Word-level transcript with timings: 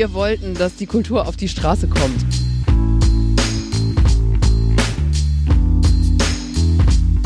wir 0.00 0.14
wollten, 0.14 0.54
dass 0.54 0.76
die 0.76 0.86
Kultur 0.86 1.28
auf 1.28 1.36
die 1.36 1.46
Straße 1.46 1.86
kommt. 1.86 2.24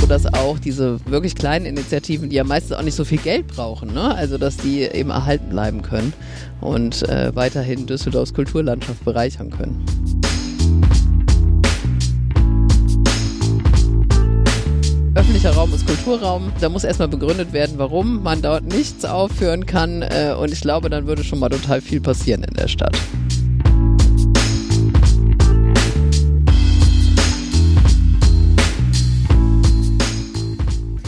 dass 0.08 0.26
auch 0.26 0.58
diese 0.58 0.98
wirklich 1.06 1.34
kleinen 1.34 1.64
Initiativen, 1.64 2.28
die 2.28 2.36
ja 2.36 2.44
meistens 2.44 2.76
auch 2.76 2.82
nicht 2.82 2.94
so 2.94 3.06
viel 3.06 3.18
Geld 3.18 3.46
brauchen, 3.46 3.94
ne? 3.94 4.14
also 4.14 4.36
dass 4.36 4.58
die 4.58 4.82
eben 4.82 5.08
erhalten 5.08 5.48
bleiben 5.48 5.80
können 5.80 6.12
und 6.60 7.08
äh, 7.08 7.34
weiterhin 7.34 7.86
Düsseldorfs 7.86 8.34
Kulturlandschaft 8.34 9.02
bereichern 9.04 9.50
können. 9.50 9.82
Öffentlicher 15.44 15.60
Raum 15.60 15.74
ist 15.74 15.86
Kulturraum. 15.86 16.52
Da 16.60 16.68
muss 16.70 16.84
erstmal 16.84 17.08
begründet 17.08 17.52
werden, 17.52 17.74
warum 17.76 18.22
man 18.22 18.40
dort 18.40 18.64
nichts 18.64 19.04
aufführen 19.04 19.66
kann. 19.66 20.00
Äh, 20.00 20.34
und 20.38 20.50
ich 20.52 20.62
glaube, 20.62 20.88
dann 20.88 21.06
würde 21.06 21.22
schon 21.22 21.38
mal 21.38 21.50
total 21.50 21.82
viel 21.82 22.00
passieren 22.00 22.44
in 22.44 22.54
der 22.54 22.66
Stadt. 22.68 22.96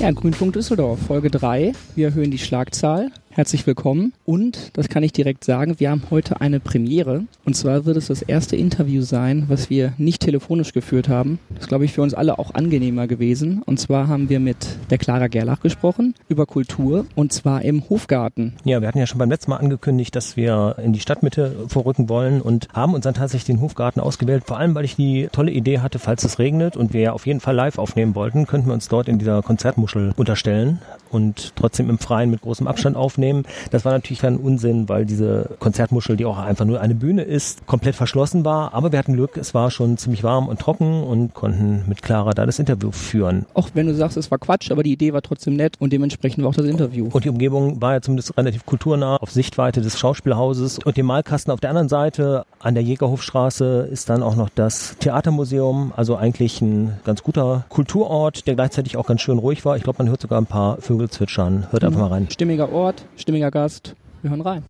Ja, 0.01 0.11
Grünfunk 0.11 0.53
Düsseldorf, 0.53 0.99
Folge 1.07 1.31
3. 1.31 1.73
Wir 1.95 2.09
erhöhen 2.09 2.31
die 2.31 2.39
Schlagzahl. 2.39 3.11
Herzlich 3.37 3.67
willkommen. 3.67 4.15
Und, 4.25 4.71
das 4.79 4.89
kann 4.89 5.03
ich 5.03 5.13
direkt 5.13 5.45
sagen, 5.45 5.79
wir 5.79 5.91
haben 5.91 6.05
heute 6.11 6.41
eine 6.41 6.59
Premiere. 6.59 7.25
Und 7.45 7.55
zwar 7.55 7.85
wird 7.85 7.99
es 7.99 8.07
das 8.07 8.23
erste 8.23 8.57
Interview 8.57 9.03
sein, 9.03 9.45
was 9.49 9.69
wir 9.69 9.93
nicht 9.99 10.23
telefonisch 10.23 10.73
geführt 10.73 11.11
haben. 11.11 11.39
Das 11.51 11.65
ist, 11.65 11.69
glaube 11.69 11.85
ich, 11.85 11.93
für 11.93 12.01
uns 12.01 12.15
alle 12.15 12.39
auch 12.39 12.55
angenehmer 12.55 13.07
gewesen. 13.07 13.61
Und 13.67 13.79
zwar 13.79 14.09
haben 14.09 14.31
wir 14.31 14.41
mit 14.41 14.57
der 14.89 14.97
Clara 14.97 15.27
Gerlach 15.27 15.61
gesprochen 15.61 16.15
über 16.31 16.47
Kultur 16.47 17.05
und 17.15 17.31
zwar 17.31 17.61
im 17.61 17.87
Hofgarten. 17.91 18.55
Ja, 18.65 18.81
wir 18.81 18.89
hatten 18.89 19.01
ja 19.01 19.07
schon 19.07 19.19
beim 19.19 19.29
letzten 19.29 19.51
Mal 19.51 19.59
angekündigt, 19.59 20.17
dass 20.17 20.39
wir 20.39 20.77
in 20.83 20.95
die 20.95 21.01
Stadtmitte 21.01 21.67
vorrücken 21.69 22.09
wollen 22.09 22.41
und 22.41 22.69
haben 22.73 22.95
uns 22.95 23.05
dann 23.05 23.13
tatsächlich 23.13 23.55
den 23.55 23.61
Hofgarten 23.61 24.01
ausgewählt. 24.01 24.45
Vor 24.47 24.57
allem, 24.57 24.75
weil 24.75 24.87
ich 24.87 24.97
die 24.97 25.29
tolle 25.31 25.51
Idee 25.51 25.81
hatte, 25.81 25.99
falls 25.99 26.25
es 26.25 26.39
regnet 26.39 26.75
und 26.75 26.95
wir 26.95 27.03
ja 27.03 27.13
auf 27.13 27.27
jeden 27.27 27.41
Fall 27.41 27.55
live 27.55 27.77
aufnehmen 27.77 28.15
wollten, 28.15 28.47
könnten 28.47 28.69
wir 28.69 28.73
uns 28.73 28.89
dort 28.89 29.09
in 29.09 29.19
dieser 29.19 29.43
Konzertmuschel 29.43 30.15
unterstellen 30.17 30.79
und 31.11 31.53
trotzdem 31.55 31.91
im 31.91 31.99
Freien 31.99 32.31
mit 32.31 32.41
großem 32.41 32.67
Abstand 32.67 32.97
aufnehmen 32.97 33.26
aufnehmen. 33.27 33.45
Das 33.71 33.85
war 33.85 33.93
natürlich 33.93 34.21
dann 34.21 34.37
Unsinn, 34.37 34.89
weil 34.89 35.05
diese 35.05 35.51
Konzertmuschel, 35.59 36.17
die 36.17 36.25
auch 36.25 36.39
einfach 36.39 36.65
nur 36.65 36.81
eine 36.81 36.95
Bühne 36.95 37.23
ist, 37.23 37.67
komplett 37.67 37.95
verschlossen 37.95 38.45
war. 38.45 38.75
Aber 38.75 38.93
wir 38.93 38.99
hatten 38.99 39.15
Glück, 39.15 39.37
es 39.37 39.55
war 39.55 39.71
schon 39.71 39.97
ziemlich 39.97 40.23
warm 40.23 40.49
und 40.49 40.61
trocken 40.61 41.03
und 41.03 41.35
konnten 41.35 41.85
mit 41.87 42.03
Clara 42.03 42.33
da 42.33 42.47
das 42.47 42.59
Interview 42.59 42.93
führen. 42.93 43.47
Auch 43.55 43.71
wenn 43.75 43.87
du 43.87 43.95
sagst, 43.95 44.17
es 44.17 44.31
war 44.31 44.39
Quatsch, 44.39 44.71
aber 44.71 44.83
die 44.83 44.93
Idee 44.93 45.13
war 45.13 45.23
trotzdem 45.23 45.57
nett 45.57 45.75
und 45.79 45.93
dementsprechend 45.93 46.45
war 46.45 46.51
auch 46.51 46.55
das 46.55 46.67
Interview. 46.67 47.09
Und 47.13 47.25
die 47.25 47.29
Umgebung 47.29 47.81
war 47.81 47.95
ja 47.95 48.01
zumindest 48.01 48.37
relativ 48.37 48.67
kulturnah 48.67 49.17
auf 49.17 49.31
Sichtweite 49.31 49.81
des 49.81 49.99
Schauspielhauses 49.99 50.79
und 50.79 50.97
dem 50.97 51.07
Malkasten 51.07 51.53
auf 51.53 51.61
der 51.61 51.71
anderen 51.71 51.89
Seite 51.89 52.45
an 52.61 52.75
der 52.75 52.83
Jägerhofstraße 52.83 53.89
ist 53.91 54.09
dann 54.09 54.23
auch 54.23 54.37
noch 54.37 54.49
das 54.49 54.97
Theatermuseum, 54.99 55.93
also 55.97 56.17
eigentlich 56.17 56.61
ein 56.61 56.99
ganz 57.05 57.23
guter 57.23 57.65
Kulturort, 57.69 58.47
der 58.47 58.55
gleichzeitig 58.55 58.97
auch 58.97 59.07
ganz 59.07 59.21
schön 59.21 59.39
ruhig 59.39 59.65
war. 59.65 59.77
Ich 59.77 59.83
glaube, 59.83 59.99
man 59.99 60.09
hört 60.09 60.21
sogar 60.21 60.41
ein 60.41 60.47
paar 60.47 60.79
Vögel 60.81 61.09
zwitschern. 61.09 61.67
Hört 61.71 61.85
einfach 61.85 62.01
mal 62.01 62.09
rein. 62.09 62.29
Stimmiger 62.31 62.73
Ort, 62.73 63.05
stimmiger 63.17 63.51
Gast. 63.51 63.95
Wir 64.23 64.31
hören 64.31 64.41
rein. 64.41 64.65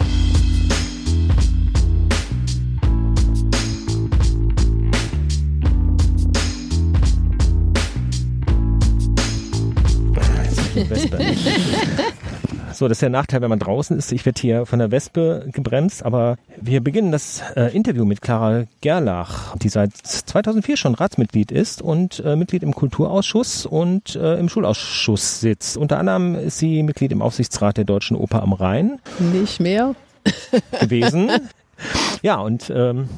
So, 12.76 12.88
das 12.88 12.97
ist 12.97 13.03
der 13.03 13.09
Nachteil, 13.09 13.41
wenn 13.41 13.48
man 13.48 13.59
draußen 13.59 13.97
ist. 13.97 14.12
Ich 14.12 14.26
werde 14.26 14.38
hier 14.38 14.66
von 14.66 14.78
der 14.78 14.91
Wespe 14.91 15.48
gebremst, 15.50 16.04
aber 16.04 16.37
wir 16.60 16.82
beginnen 16.82 17.10
das 17.10 17.42
äh, 17.56 17.75
Interview 17.75 18.04
mit 18.04 18.20
Clara 18.20 18.64
Gerlach, 18.82 19.56
die 19.56 19.70
seit 19.70 19.97
2004 19.97 20.76
schon 20.76 20.94
Ratsmitglied 20.94 21.53
ist 21.53 21.81
und 21.81 22.22
äh, 22.22 22.37
Mitglied 22.37 22.62
im 22.62 22.75
Kulturausschuss 22.75 23.64
und 23.64 24.14
äh, 24.16 24.38
im 24.38 24.50
Schulausschuss 24.50 25.41
sitzt. 25.41 25.78
Unter 25.78 25.98
anderem 25.98 26.34
ist 26.34 26.59
sie 26.59 26.82
Mitglied 26.82 27.12
im 27.12 27.22
Aufsichtsrat 27.22 27.78
der 27.78 27.87
Deutschen 27.87 28.14
Oper 28.14 28.42
am 28.42 28.53
Rhein. 28.53 29.00
Nicht 29.20 29.58
mehr. 29.58 29.94
gewesen. 30.78 31.31
Ja, 32.22 32.37
und 32.37 32.72
ähm, 32.75 33.10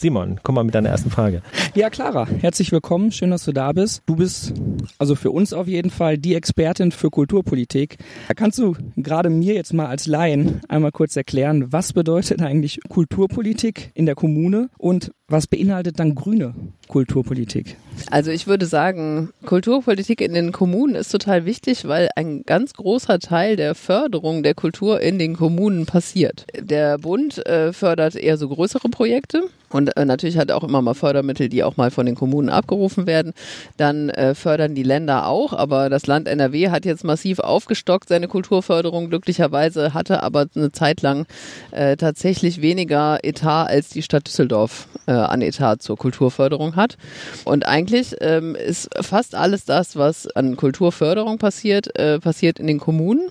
Simon, 0.00 0.38
komm 0.44 0.54
mal 0.54 0.62
mit 0.62 0.76
deiner 0.76 0.90
ersten 0.90 1.10
Frage. 1.10 1.42
Ja, 1.74 1.90
Clara, 1.90 2.28
herzlich 2.28 2.70
willkommen. 2.70 3.10
Schön, 3.10 3.32
dass 3.32 3.44
du 3.44 3.50
da 3.50 3.72
bist. 3.72 4.04
Du 4.06 4.14
bist 4.14 4.54
also 4.96 5.16
für 5.16 5.32
uns 5.32 5.52
auf 5.52 5.66
jeden 5.66 5.90
Fall 5.90 6.18
die 6.18 6.36
Expertin 6.36 6.92
für 6.92 7.10
Kulturpolitik. 7.10 7.96
Kannst 8.36 8.60
du 8.60 8.76
gerade 8.94 9.28
mir 9.28 9.54
jetzt 9.54 9.74
mal 9.74 9.86
als 9.86 10.06
Laien 10.06 10.60
einmal 10.68 10.92
kurz 10.92 11.16
erklären, 11.16 11.72
was 11.72 11.94
bedeutet 11.94 12.40
eigentlich 12.42 12.78
Kulturpolitik 12.88 13.90
in 13.94 14.06
der 14.06 14.14
Kommune 14.14 14.70
und 14.78 15.10
was 15.28 15.46
beinhaltet 15.46 16.00
dann 16.00 16.14
grüne 16.14 16.54
Kulturpolitik? 16.88 17.76
Also 18.10 18.30
ich 18.30 18.46
würde 18.46 18.64
sagen, 18.64 19.30
Kulturpolitik 19.44 20.22
in 20.22 20.32
den 20.32 20.52
Kommunen 20.52 20.94
ist 20.94 21.10
total 21.10 21.44
wichtig, 21.44 21.86
weil 21.86 22.08
ein 22.16 22.44
ganz 22.46 22.72
großer 22.72 23.18
Teil 23.18 23.56
der 23.56 23.74
Förderung 23.74 24.42
der 24.42 24.54
Kultur 24.54 25.00
in 25.00 25.18
den 25.18 25.36
Kommunen 25.36 25.84
passiert. 25.84 26.46
Der 26.58 26.96
Bund 26.98 27.44
äh, 27.46 27.74
fördert 27.74 28.16
eher 28.16 28.38
so 28.38 28.48
größere 28.48 28.88
Projekte 28.88 29.42
und 29.70 29.96
äh, 29.96 30.04
natürlich 30.04 30.38
hat 30.38 30.50
auch 30.50 30.64
immer 30.64 30.80
mal 30.80 30.94
Fördermittel, 30.94 31.48
die 31.48 31.62
auch 31.62 31.76
mal 31.76 31.90
von 31.90 32.06
den 32.06 32.14
Kommunen 32.14 32.48
abgerufen 32.48 33.06
werden. 33.06 33.34
Dann 33.76 34.08
äh, 34.10 34.34
fördern 34.34 34.74
die 34.74 34.82
Länder 34.82 35.26
auch, 35.26 35.52
aber 35.52 35.90
das 35.90 36.06
Land 36.06 36.28
NRW 36.28 36.70
hat 36.70 36.84
jetzt 36.84 37.04
massiv 37.04 37.38
aufgestockt 37.38 38.08
seine 38.08 38.28
Kulturförderung. 38.28 39.10
Glücklicherweise 39.10 39.92
hatte 39.94 40.22
aber 40.22 40.46
eine 40.54 40.72
Zeit 40.72 41.02
lang 41.02 41.26
äh, 41.70 41.96
tatsächlich 41.96 42.62
weniger 42.62 43.18
Etat 43.22 43.66
als 43.66 43.90
die 43.90 44.02
Stadt 44.02 44.26
Düsseldorf 44.26 44.88
äh, 45.06 45.12
an 45.26 45.42
Etat 45.42 45.76
zur 45.82 45.96
Kulturförderung 45.96 46.76
hat. 46.76 46.96
Und 47.44 47.66
eigentlich 47.66 48.16
ähm, 48.20 48.54
ist 48.54 48.88
fast 49.00 49.34
alles 49.34 49.64
das, 49.64 49.96
was 49.96 50.26
an 50.28 50.56
Kulturförderung 50.56 51.38
passiert, 51.38 51.96
äh, 51.98 52.18
passiert 52.18 52.58
in 52.58 52.66
den 52.66 52.78
Kommunen. 52.78 53.28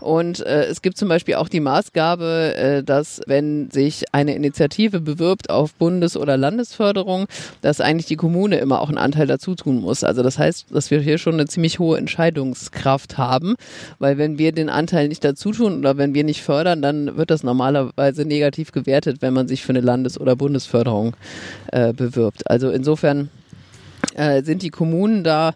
Und 0.00 0.44
äh, 0.44 0.64
es 0.64 0.82
gibt 0.82 0.96
zum 0.98 1.08
Beispiel 1.08 1.34
auch 1.34 1.48
die 1.48 1.60
Maßgabe, 1.60 2.54
äh, 2.56 2.82
dass 2.82 3.20
wenn 3.26 3.70
sich 3.70 4.04
eine 4.12 4.34
Initiative 4.34 5.00
bewirbt 5.00 5.50
auf 5.50 5.74
Bundes- 5.74 6.16
oder 6.16 6.36
Landesförderung, 6.36 7.26
dass 7.62 7.80
eigentlich 7.80 8.06
die 8.06 8.16
Kommune 8.16 8.58
immer 8.58 8.80
auch 8.80 8.88
einen 8.88 8.98
Anteil 8.98 9.26
dazu 9.26 9.54
tun 9.54 9.80
muss. 9.80 10.04
Also 10.04 10.22
das 10.22 10.38
heißt, 10.38 10.66
dass 10.70 10.90
wir 10.90 11.00
hier 11.00 11.18
schon 11.18 11.34
eine 11.34 11.46
ziemlich 11.46 11.78
hohe 11.78 11.98
Entscheidungskraft 11.98 13.18
haben, 13.18 13.56
weil 13.98 14.18
wenn 14.18 14.38
wir 14.38 14.52
den 14.52 14.68
Anteil 14.68 15.08
nicht 15.08 15.24
dazu 15.24 15.52
tun 15.52 15.78
oder 15.78 15.96
wenn 15.96 16.14
wir 16.14 16.24
nicht 16.24 16.42
fördern, 16.42 16.82
dann 16.82 17.16
wird 17.16 17.30
das 17.30 17.42
normalerweise 17.42 18.24
negativ 18.24 18.72
gewertet, 18.72 19.18
wenn 19.20 19.34
man 19.34 19.48
sich 19.48 19.62
für 19.62 19.70
eine 19.70 19.80
Landes- 19.80 20.20
oder 20.20 20.36
Bundesförderung 20.36 21.15
äh, 21.72 21.92
bewirbt. 21.92 22.48
Also 22.50 22.70
insofern 22.70 23.30
äh, 24.14 24.42
sind 24.42 24.62
die 24.62 24.70
Kommunen 24.70 25.24
da 25.24 25.54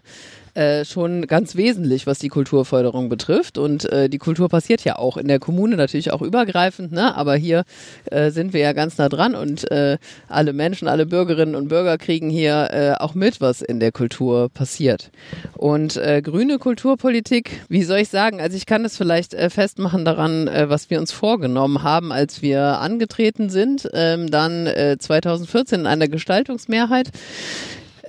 äh, 0.53 0.85
schon 0.85 1.27
ganz 1.27 1.55
wesentlich, 1.55 2.07
was 2.07 2.19
die 2.19 2.27
Kulturförderung 2.27 3.09
betrifft. 3.09 3.57
Und 3.57 3.85
äh, 3.91 4.09
die 4.09 4.17
Kultur 4.17 4.49
passiert 4.49 4.83
ja 4.83 4.97
auch 4.97 5.17
in 5.17 5.27
der 5.27 5.39
Kommune, 5.39 5.75
natürlich 5.75 6.11
auch 6.11 6.21
übergreifend, 6.21 6.91
ne? 6.91 7.15
aber 7.15 7.35
hier 7.35 7.63
äh, 8.05 8.31
sind 8.31 8.53
wir 8.53 8.61
ja 8.61 8.73
ganz 8.73 8.97
nah 8.97 9.09
dran 9.09 9.35
und 9.35 9.69
äh, 9.71 9.97
alle 10.27 10.53
Menschen, 10.53 10.87
alle 10.87 11.05
Bürgerinnen 11.05 11.55
und 11.55 11.69
Bürger 11.69 11.97
kriegen 11.97 12.29
hier 12.29 12.69
äh, 12.71 13.01
auch 13.01 13.15
mit, 13.15 13.41
was 13.41 13.61
in 13.61 13.79
der 13.79 13.91
Kultur 13.91 14.49
passiert. 14.49 15.11
Und 15.55 15.97
äh, 15.97 16.21
grüne 16.21 16.57
Kulturpolitik, 16.59 17.61
wie 17.69 17.83
soll 17.83 17.99
ich 17.99 18.09
sagen, 18.09 18.41
also 18.41 18.57
ich 18.57 18.65
kann 18.65 18.85
es 18.85 18.97
vielleicht 18.97 19.33
äh, 19.33 19.49
festmachen 19.49 20.05
daran, 20.05 20.47
äh, 20.47 20.69
was 20.69 20.89
wir 20.89 20.99
uns 20.99 21.11
vorgenommen 21.11 21.83
haben, 21.83 22.11
als 22.11 22.41
wir 22.41 22.79
angetreten 22.79 23.49
sind, 23.49 23.89
ähm, 23.93 24.29
dann 24.29 24.67
äh, 24.67 24.97
2014 24.99 25.81
in 25.81 25.87
einer 25.87 26.07
Gestaltungsmehrheit. 26.07 27.09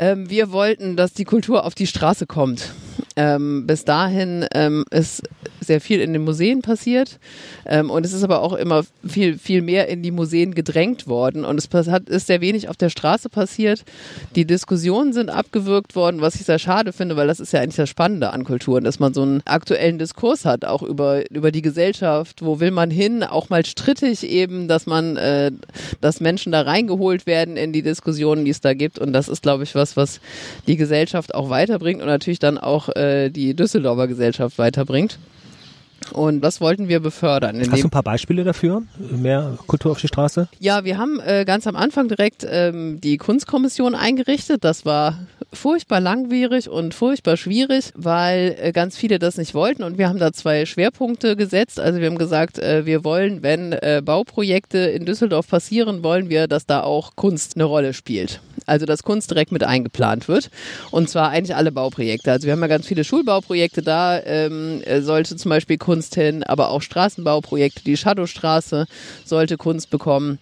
Ähm, 0.03 0.29
wir 0.29 0.51
wollten, 0.51 0.97
dass 0.97 1.13
die 1.13 1.23
Kultur 1.23 1.65
auf 1.65 1.77
die 1.77 1.87
Straße 1.87 2.27
kommt. 2.27 2.73
Ähm, 3.15 3.69
bis 3.69 3.85
dahin 3.85 4.45
ähm, 4.53 4.85
ist 4.91 5.23
sehr 5.62 5.81
viel 5.81 6.00
in 6.00 6.12
den 6.12 6.25
Museen 6.25 6.62
passiert. 6.62 7.19
Ähm, 7.67 7.91
und 7.91 8.05
es 8.05 8.12
ist 8.12 8.23
aber 8.23 8.43
auch 8.43 8.53
immer 8.53 8.85
viel, 9.06 9.38
viel 9.38 9.62
mehr 9.62 9.88
in 9.88 10.03
die 10.03 10.11
Museen 10.11 10.55
gedrängt 10.55 11.06
worden. 11.06 11.44
Und 11.44 11.59
es 11.59 11.88
hat, 11.88 12.09
ist 12.09 12.26
sehr 12.26 12.41
wenig 12.41 12.69
auf 12.69 12.76
der 12.76 12.91
Straße 12.91 13.29
passiert. 13.29 13.85
Die 14.35 14.44
Diskussionen 14.44 15.12
sind 15.12 15.31
abgewürgt 15.31 15.94
worden, 15.94 16.20
was 16.20 16.37
ich 16.37 16.44
sehr 16.44 16.59
schade 16.59 16.93
finde, 16.93 17.17
weil 17.17 17.26
das 17.26 17.41
ist 17.41 17.53
ja 17.53 17.61
eigentlich 17.61 17.76
das 17.76 17.88
Spannende 17.88 18.32
an 18.32 18.44
Kulturen, 18.44 18.85
dass 18.85 18.99
man 18.99 19.14
so 19.14 19.23
einen 19.23 19.43
aktuellen 19.44 19.99
Diskurs 19.99 20.44
hat, 20.44 20.64
auch 20.64 20.82
über, 20.82 21.31
über 21.31 21.53
die 21.53 21.62
Gesellschaft, 21.62 22.43
wo 22.43 22.61
will 22.61 22.70
man 22.70 22.91
hin, 22.91 23.23
auch 23.23 23.49
mal 23.49 23.65
strittig 23.65 24.25
eben, 24.25 24.69
dass 24.69 24.87
man, 24.87 25.17
äh, 25.17 25.53
dass 26.00 26.20
Menschen 26.20 26.53
da 26.53 26.62
reingeholt 26.62 27.26
werden 27.26 27.56
in 27.56 27.73
die 27.73 27.82
Diskussionen, 27.82 28.44
die 28.44 28.50
es 28.50 28.61
da 28.61 28.75
gibt. 28.75 28.99
Und 28.99 29.12
das 29.12 29.29
ist, 29.29 29.43
glaube 29.43 29.65
ich, 29.65 29.75
was, 29.75 29.97
was 29.97 30.20
die 30.67 30.76
Gesellschaft 30.76 31.35
auch 31.35 31.50
weiterbringt 31.50 32.00
und 32.00 32.08
natürlich 32.08 32.38
dann 32.38 32.58
auch 32.58 32.88
äh, 32.97 33.31
die 33.31 33.55
Düsseldorfer 33.55 34.08
Gesellschaft 34.08 34.58
weiterbringt. 34.58 35.19
Und 36.12 36.41
das 36.41 36.61
wollten 36.61 36.88
wir 36.88 37.00
befördern. 37.00 37.59
Hast 37.59 37.82
du 37.82 37.87
ein 37.87 37.91
paar 37.91 38.03
Beispiele 38.03 38.44
dafür? 38.44 38.82
Mehr 38.99 39.59
Kultur 39.67 39.93
auf 39.93 40.00
die 40.00 40.09
Straße? 40.09 40.49
Ja, 40.59 40.85
wir 40.85 40.99
haben 40.99 41.20
äh, 41.20 41.44
ganz 41.44 41.67
am 41.67 41.76
Anfang 41.76 42.09
direkt 42.09 42.47
ähm, 42.49 43.00
die 43.00 43.17
Kunstkommission 43.17 43.94
eingerichtet. 43.94 44.64
Das 44.64 44.85
war 44.85 45.19
furchtbar 45.53 46.00
langwierig 46.00 46.69
und 46.69 46.94
furchtbar 46.94 47.37
schwierig, 47.37 47.93
weil 47.94 48.56
äh, 48.61 48.73
ganz 48.73 48.97
viele 48.97 49.19
das 49.19 49.37
nicht 49.37 49.55
wollten 49.55 49.82
und 49.82 49.99
wir 49.99 50.09
haben 50.09 50.19
da 50.19 50.32
zwei 50.32 50.67
Schwerpunkte 50.67 51.37
gesetzt. 51.37 51.79
Also 51.79 52.00
wir 52.00 52.06
haben 52.09 52.19
gesagt, 52.19 52.58
äh, 52.58 52.87
wir 52.87 53.05
wollen, 53.05 53.43
wenn 53.43 53.73
äh, 53.73 54.03
Bauprojekte 54.05 54.79
in 54.79 55.05
Düsseldorf 55.05 55.49
passieren, 55.49 56.03
wollen 56.03 56.31
wir, 56.31 56.49
dass 56.49 56.67
da 56.67 56.82
auch 56.82 57.17
Kunst 57.17 57.56
eine 57.56 57.65
Rolle 57.65 57.94
spielt. 57.94 58.41
Also 58.67 58.87
dass 58.87 59.03
Kunst 59.03 59.31
direkt 59.31 59.53
mit 59.53 59.65
eingeplant 59.65 60.29
wird. 60.29 60.50
Und 60.91 61.08
zwar 61.08 61.31
eigentlich 61.31 61.56
alle 61.56 61.73
Bauprojekte. 61.73 62.31
Also 62.31 62.47
wir 62.47 62.53
haben 62.53 62.61
ja 62.61 62.69
ganz 62.69 62.87
viele 62.87 63.05
Schulbauprojekte 63.05 63.82
da, 63.82 64.23
ähm, 64.23 64.82
sollte 65.00 65.37
zum 65.37 65.49
Beispiel 65.49 65.79
Kunst 65.79 66.02
hin, 66.11 66.43
aber 66.43 66.71
auch 66.71 66.83
Straßenbauprojekte, 66.83 67.85
die 67.85 67.97
Shadowstraße 67.97 68.87
sollte 69.25 69.57
Kunst 69.57 69.91
bekommen. 69.91 70.39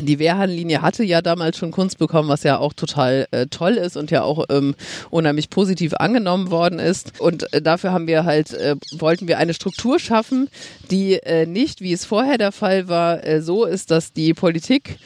Die 0.00 0.18
Wehrhahnlinie 0.18 0.82
hatte 0.82 1.04
ja 1.04 1.22
damals 1.22 1.56
schon 1.56 1.70
Kunst 1.70 1.98
bekommen, 1.98 2.28
was 2.28 2.42
ja 2.42 2.58
auch 2.58 2.72
total 2.72 3.28
äh, 3.30 3.46
toll 3.46 3.74
ist 3.74 3.96
und 3.96 4.10
ja 4.10 4.22
auch 4.22 4.44
ähm, 4.48 4.74
unheimlich 5.10 5.50
positiv 5.50 5.94
angenommen 5.94 6.50
worden 6.50 6.78
ist. 6.78 7.20
Und 7.20 7.52
äh, 7.52 7.62
dafür 7.62 7.92
haben 7.92 8.06
wir 8.06 8.24
halt, 8.24 8.52
äh, 8.52 8.76
wollten 8.92 9.28
wir 9.28 9.38
eine 9.38 9.54
Struktur 9.54 9.98
schaffen, 9.98 10.48
die 10.90 11.14
äh, 11.14 11.46
nicht, 11.46 11.80
wie 11.80 11.92
es 11.92 12.04
vorher 12.04 12.38
der 12.38 12.52
Fall 12.52 12.88
war, 12.88 13.24
äh, 13.24 13.40
so 13.40 13.64
ist, 13.64 13.90
dass 13.90 14.12
die 14.12 14.34
Politik 14.34 14.98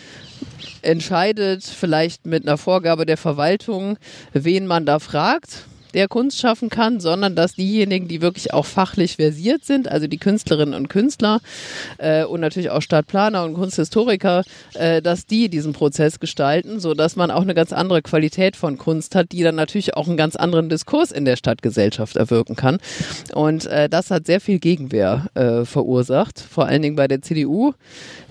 entscheidet, 0.82 1.64
vielleicht 1.64 2.26
mit 2.26 2.46
einer 2.46 2.56
Vorgabe 2.56 3.04
der 3.04 3.16
Verwaltung, 3.16 3.98
wen 4.32 4.66
man 4.66 4.86
da 4.86 5.00
fragt 5.00 5.66
der 5.98 6.06
Kunst 6.06 6.38
schaffen 6.38 6.68
kann, 6.70 7.00
sondern 7.00 7.34
dass 7.34 7.54
diejenigen, 7.54 8.06
die 8.06 8.20
wirklich 8.20 8.54
auch 8.54 8.66
fachlich 8.66 9.16
versiert 9.16 9.64
sind, 9.64 9.88
also 9.88 10.06
die 10.06 10.18
Künstlerinnen 10.18 10.74
und 10.74 10.88
Künstler 10.88 11.40
äh, 11.98 12.24
und 12.24 12.40
natürlich 12.40 12.70
auch 12.70 12.80
Stadtplaner 12.80 13.42
und 13.42 13.54
Kunsthistoriker, 13.54 14.44
äh, 14.74 15.02
dass 15.02 15.26
die 15.26 15.48
diesen 15.48 15.72
Prozess 15.72 16.20
gestalten, 16.20 16.78
so 16.78 16.94
dass 16.94 17.16
man 17.16 17.32
auch 17.32 17.42
eine 17.42 17.52
ganz 17.52 17.72
andere 17.72 18.00
Qualität 18.02 18.54
von 18.54 18.78
Kunst 18.78 19.16
hat, 19.16 19.32
die 19.32 19.42
dann 19.42 19.56
natürlich 19.56 19.96
auch 19.96 20.06
einen 20.06 20.16
ganz 20.16 20.36
anderen 20.36 20.68
Diskurs 20.68 21.10
in 21.10 21.24
der 21.24 21.34
Stadtgesellschaft 21.34 22.14
erwirken 22.14 22.54
kann. 22.54 22.78
Und 23.34 23.66
äh, 23.66 23.88
das 23.88 24.12
hat 24.12 24.24
sehr 24.26 24.40
viel 24.40 24.60
Gegenwehr 24.60 25.26
äh, 25.34 25.64
verursacht, 25.64 26.38
vor 26.38 26.66
allen 26.66 26.82
Dingen 26.82 26.94
bei 26.94 27.08
der 27.08 27.22
CDU, 27.22 27.72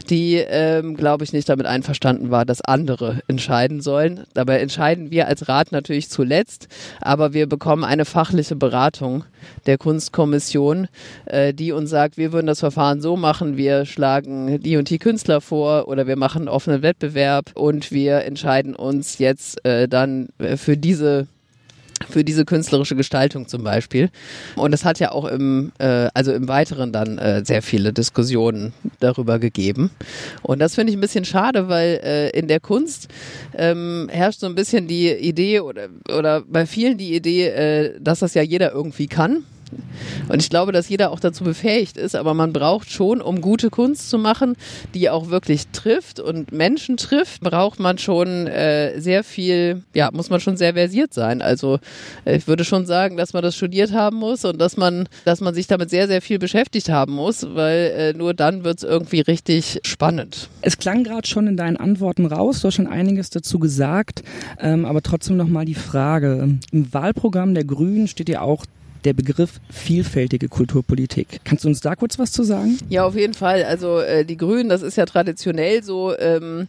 die, 0.09 0.35
ähm, 0.35 0.95
glaube 0.95 1.25
ich, 1.25 1.33
nicht 1.33 1.49
damit 1.49 1.65
einverstanden 1.65 2.31
war, 2.31 2.45
dass 2.45 2.61
andere 2.61 3.19
entscheiden 3.27 3.81
sollen. 3.81 4.23
Dabei 4.33 4.59
entscheiden 4.59 5.11
wir 5.11 5.27
als 5.27 5.49
Rat 5.49 5.73
natürlich 5.73 6.09
zuletzt, 6.09 6.69
aber 7.01 7.33
wir 7.33 7.45
bekommen 7.57 7.83
eine 7.83 8.06
fachliche 8.06 8.56
Beratung 8.56 9.24
der 9.65 9.80
Kunstkommission, 9.80 10.88
äh, 11.25 11.56
die 11.56 11.71
uns 11.71 11.89
sagt, 11.89 12.15
wir 12.15 12.31
würden 12.31 12.45
das 12.45 12.59
Verfahren 12.59 13.01
so 13.01 13.18
machen, 13.18 13.57
wir 13.57 13.86
schlagen 13.86 14.62
die 14.62 14.77
und 14.77 14.92
die 14.92 15.00
Künstler 15.00 15.42
vor 15.42 15.88
oder 15.88 16.06
wir 16.06 16.18
machen 16.18 16.48
offenen 16.48 16.83
Wettbewerb 16.83 17.51
und 17.56 17.92
wir 17.92 18.25
entscheiden 18.25 18.75
uns 18.75 19.18
jetzt 19.18 19.65
äh, 19.65 19.88
dann 19.88 20.30
äh, 20.38 20.56
für 20.56 20.77
diese 20.77 21.27
für 22.09 22.23
diese 22.23 22.45
künstlerische 22.45 22.95
Gestaltung 22.95 23.47
zum 23.47 23.63
Beispiel. 23.63 24.09
Und 24.55 24.73
es 24.73 24.85
hat 24.85 24.99
ja 24.99 25.11
auch 25.11 25.25
im, 25.25 25.71
äh, 25.79 26.07
also 26.13 26.33
im 26.33 26.47
Weiteren 26.47 26.91
dann 26.91 27.17
äh, 27.17 27.44
sehr 27.44 27.61
viele 27.61 27.94
Diskussionen 27.94 28.73
darüber 28.99 29.39
gegeben. 29.39 29.91
Und 30.41 30.59
das 30.59 30.75
finde 30.75 30.91
ich 30.91 30.97
ein 30.97 31.01
bisschen 31.01 31.25
schade, 31.25 31.69
weil 31.69 31.99
äh, 32.03 32.29
in 32.31 32.47
der 32.47 32.59
Kunst 32.59 33.07
ähm, 33.55 34.09
herrscht 34.11 34.39
so 34.39 34.47
ein 34.47 34.55
bisschen 34.55 34.88
die 34.88 35.11
Idee 35.11 35.61
oder, 35.61 35.88
oder 36.15 36.41
bei 36.41 36.65
vielen 36.65 36.97
die 36.97 37.15
Idee, 37.15 37.47
äh, 37.47 37.99
dass 37.99 38.19
das 38.19 38.33
ja 38.33 38.41
jeder 38.41 38.71
irgendwie 38.71 39.07
kann. 39.07 39.44
Und 40.29 40.41
ich 40.41 40.49
glaube, 40.49 40.71
dass 40.71 40.89
jeder 40.89 41.11
auch 41.11 41.19
dazu 41.19 41.43
befähigt 41.43 41.97
ist, 41.97 42.15
aber 42.15 42.33
man 42.33 42.53
braucht 42.53 42.91
schon, 42.91 43.21
um 43.21 43.41
gute 43.41 43.69
Kunst 43.69 44.09
zu 44.09 44.17
machen, 44.17 44.55
die 44.93 45.09
auch 45.09 45.29
wirklich 45.29 45.67
trifft 45.69 46.19
und 46.19 46.51
Menschen 46.51 46.97
trifft, 46.97 47.41
braucht 47.41 47.79
man 47.79 47.97
schon 47.97 48.47
äh, 48.47 48.99
sehr 48.99 49.23
viel, 49.23 49.83
ja, 49.93 50.09
muss 50.11 50.29
man 50.29 50.39
schon 50.39 50.57
sehr 50.57 50.73
versiert 50.73 51.13
sein. 51.13 51.41
Also 51.41 51.79
äh, 52.25 52.37
ich 52.37 52.47
würde 52.47 52.63
schon 52.63 52.85
sagen, 52.85 53.17
dass 53.17 53.33
man 53.33 53.43
das 53.43 53.55
studiert 53.55 53.91
haben 53.93 54.17
muss 54.17 54.45
und 54.45 54.59
dass 54.59 54.77
man, 54.77 55.07
dass 55.25 55.41
man 55.41 55.53
sich 55.53 55.67
damit 55.67 55.89
sehr, 55.89 56.07
sehr 56.07 56.21
viel 56.21 56.39
beschäftigt 56.39 56.89
haben 56.89 57.13
muss, 57.13 57.47
weil 57.55 57.93
äh, 57.97 58.13
nur 58.13 58.33
dann 58.33 58.63
wird 58.63 58.79
es 58.79 58.83
irgendwie 58.83 59.21
richtig 59.21 59.79
spannend. 59.83 60.49
Es 60.61 60.77
klang 60.77 61.03
gerade 61.03 61.27
schon 61.27 61.47
in 61.47 61.57
deinen 61.57 61.77
Antworten 61.77 62.25
raus, 62.25 62.61
du 62.61 62.67
hast 62.67 62.75
schon 62.75 62.87
einiges 62.87 63.29
dazu 63.29 63.59
gesagt, 63.59 64.23
ähm, 64.59 64.85
aber 64.85 65.01
trotzdem 65.01 65.37
nochmal 65.37 65.65
die 65.65 65.75
Frage. 65.75 66.57
Im 66.71 66.93
Wahlprogramm 66.93 67.53
der 67.53 67.63
Grünen 67.63 68.07
steht 68.07 68.29
ja 68.29 68.41
auch 68.41 68.65
der 69.05 69.13
Begriff 69.13 69.59
vielfältige 69.69 70.47
Kulturpolitik. 70.47 71.41
Kannst 71.44 71.63
du 71.63 71.69
uns 71.69 71.81
da 71.81 71.95
kurz 71.95 72.19
was 72.19 72.31
zu 72.31 72.44
sagen? 72.44 72.77
Ja, 72.89 73.05
auf 73.05 73.15
jeden 73.15 73.33
Fall. 73.33 73.63
Also 73.63 73.99
äh, 73.99 74.25
die 74.25 74.38
Grünen, 74.38 74.69
das 74.69 74.81
ist 74.81 74.97
ja 74.97 75.05
traditionell 75.05 75.83
so, 75.83 76.17
ähm, 76.17 76.67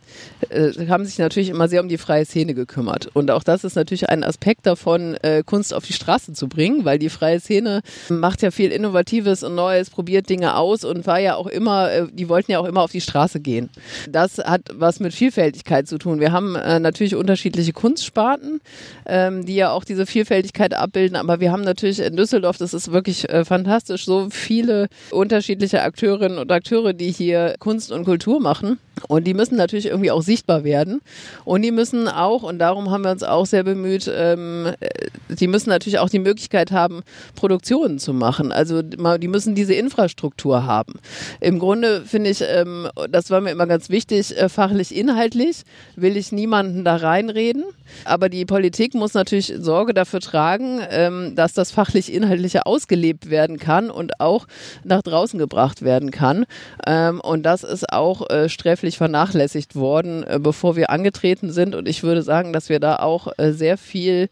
äh, 0.50 0.72
haben 0.88 1.04
sich 1.04 1.18
natürlich 1.18 1.48
immer 1.48 1.68
sehr 1.68 1.82
um 1.82 1.88
die 1.88 1.98
freie 1.98 2.24
Szene 2.24 2.54
gekümmert. 2.54 3.08
Und 3.14 3.30
auch 3.30 3.42
das 3.42 3.64
ist 3.64 3.76
natürlich 3.76 4.08
ein 4.08 4.24
Aspekt 4.24 4.66
davon, 4.66 5.14
äh, 5.22 5.42
Kunst 5.44 5.74
auf 5.74 5.84
die 5.84 5.92
Straße 5.92 6.32
zu 6.32 6.48
bringen, 6.48 6.84
weil 6.84 6.98
die 6.98 7.08
freie 7.08 7.40
Szene 7.40 7.80
macht 8.08 8.42
ja 8.42 8.50
viel 8.50 8.70
Innovatives 8.70 9.42
und 9.42 9.54
Neues, 9.54 9.90
probiert 9.90 10.28
Dinge 10.28 10.56
aus 10.56 10.84
und 10.84 11.06
war 11.06 11.18
ja 11.18 11.34
auch 11.36 11.46
immer, 11.46 11.90
äh, 11.90 12.06
die 12.12 12.28
wollten 12.28 12.52
ja 12.52 12.58
auch 12.58 12.66
immer 12.66 12.82
auf 12.82 12.92
die 12.92 13.00
Straße 13.00 13.40
gehen. 13.40 13.70
Das 14.08 14.38
hat 14.38 14.62
was 14.74 15.00
mit 15.00 15.14
Vielfältigkeit 15.14 15.88
zu 15.88 15.98
tun. 15.98 16.20
Wir 16.20 16.32
haben 16.32 16.54
äh, 16.54 16.78
natürlich 16.78 17.14
unterschiedliche 17.14 17.72
Kunstsparten, 17.72 18.60
ähm, 19.06 19.46
die 19.46 19.54
ja 19.54 19.70
auch 19.70 19.84
diese 19.84 20.06
Vielfältigkeit 20.06 20.74
abbilden, 20.74 21.16
aber 21.16 21.40
wir 21.40 21.52
haben 21.52 21.62
natürlich 21.62 22.00
in 22.00 22.16
Düsseldorf, 22.18 22.58
das 22.58 22.74
ist 22.74 22.92
wirklich 22.92 23.28
äh, 23.28 23.44
fantastisch, 23.44 24.04
so 24.04 24.28
viele 24.30 24.88
unterschiedliche 25.10 25.82
Akteurinnen 25.82 26.38
und 26.38 26.50
Akteure, 26.52 26.92
die 26.92 27.10
hier 27.10 27.54
Kunst 27.58 27.92
und 27.92 28.04
Kultur 28.04 28.40
machen. 28.40 28.78
Und 29.06 29.24
die 29.26 29.34
müssen 29.34 29.56
natürlich 29.56 29.86
irgendwie 29.86 30.10
auch 30.10 30.22
sichtbar 30.22 30.64
werden. 30.64 31.00
Und 31.44 31.62
die 31.62 31.70
müssen 31.70 32.08
auch, 32.08 32.42
und 32.42 32.58
darum 32.58 32.90
haben 32.90 33.04
wir 33.04 33.10
uns 33.10 33.22
auch 33.22 33.46
sehr 33.46 33.62
bemüht, 33.62 34.10
ähm, 34.12 34.72
äh, 34.80 34.88
die 35.28 35.46
müssen 35.46 35.68
natürlich 35.68 35.98
auch 35.98 36.08
die 36.08 36.18
Möglichkeit 36.18 36.72
haben, 36.72 37.02
Produktionen 37.34 37.98
zu 37.98 38.12
machen. 38.12 38.52
Also 38.52 38.82
die 38.82 39.28
müssen 39.28 39.54
diese 39.54 39.74
Infrastruktur 39.74 40.64
haben. 40.64 40.94
Im 41.40 41.58
Grunde 41.58 42.02
finde 42.02 42.30
ich, 42.30 42.42
ähm, 42.42 42.88
das 43.10 43.30
war 43.30 43.40
mir 43.40 43.50
immer 43.50 43.66
ganz 43.66 43.90
wichtig, 43.90 44.36
äh, 44.36 44.48
fachlich, 44.48 44.94
inhaltlich 44.94 45.62
will 45.96 46.16
ich 46.16 46.32
niemanden 46.32 46.84
da 46.84 46.96
reinreden. 46.96 47.64
Aber 48.04 48.28
die 48.28 48.44
Politik 48.44 48.94
muss 48.94 49.14
natürlich 49.14 49.54
Sorge 49.58 49.94
dafür 49.94 50.20
tragen, 50.20 50.80
ähm, 50.90 51.34
dass 51.34 51.52
das 51.52 51.70
fachlich 51.70 52.12
Inhaltliche 52.12 52.66
ausgelebt 52.66 53.30
werden 53.30 53.58
kann 53.58 53.90
und 53.90 54.20
auch 54.20 54.46
nach 54.84 55.02
draußen 55.02 55.38
gebracht 55.38 55.82
werden 55.82 56.10
kann. 56.10 56.44
Ähm, 56.86 57.20
und 57.20 57.44
das 57.44 57.64
ist 57.64 57.92
auch 57.92 58.28
äh, 58.30 58.48
sträflich 58.48 58.87
vernachlässigt 58.96 59.76
worden, 59.76 60.22
äh, 60.24 60.38
bevor 60.40 60.76
wir 60.76 60.90
angetreten 60.90 61.50
sind. 61.50 61.74
Und 61.74 61.88
ich 61.88 62.02
würde 62.02 62.22
sagen, 62.22 62.52
dass 62.52 62.68
wir 62.68 62.80
da 62.80 62.96
auch 62.96 63.28
äh, 63.36 63.52
sehr 63.52 63.76
viel 63.76 64.28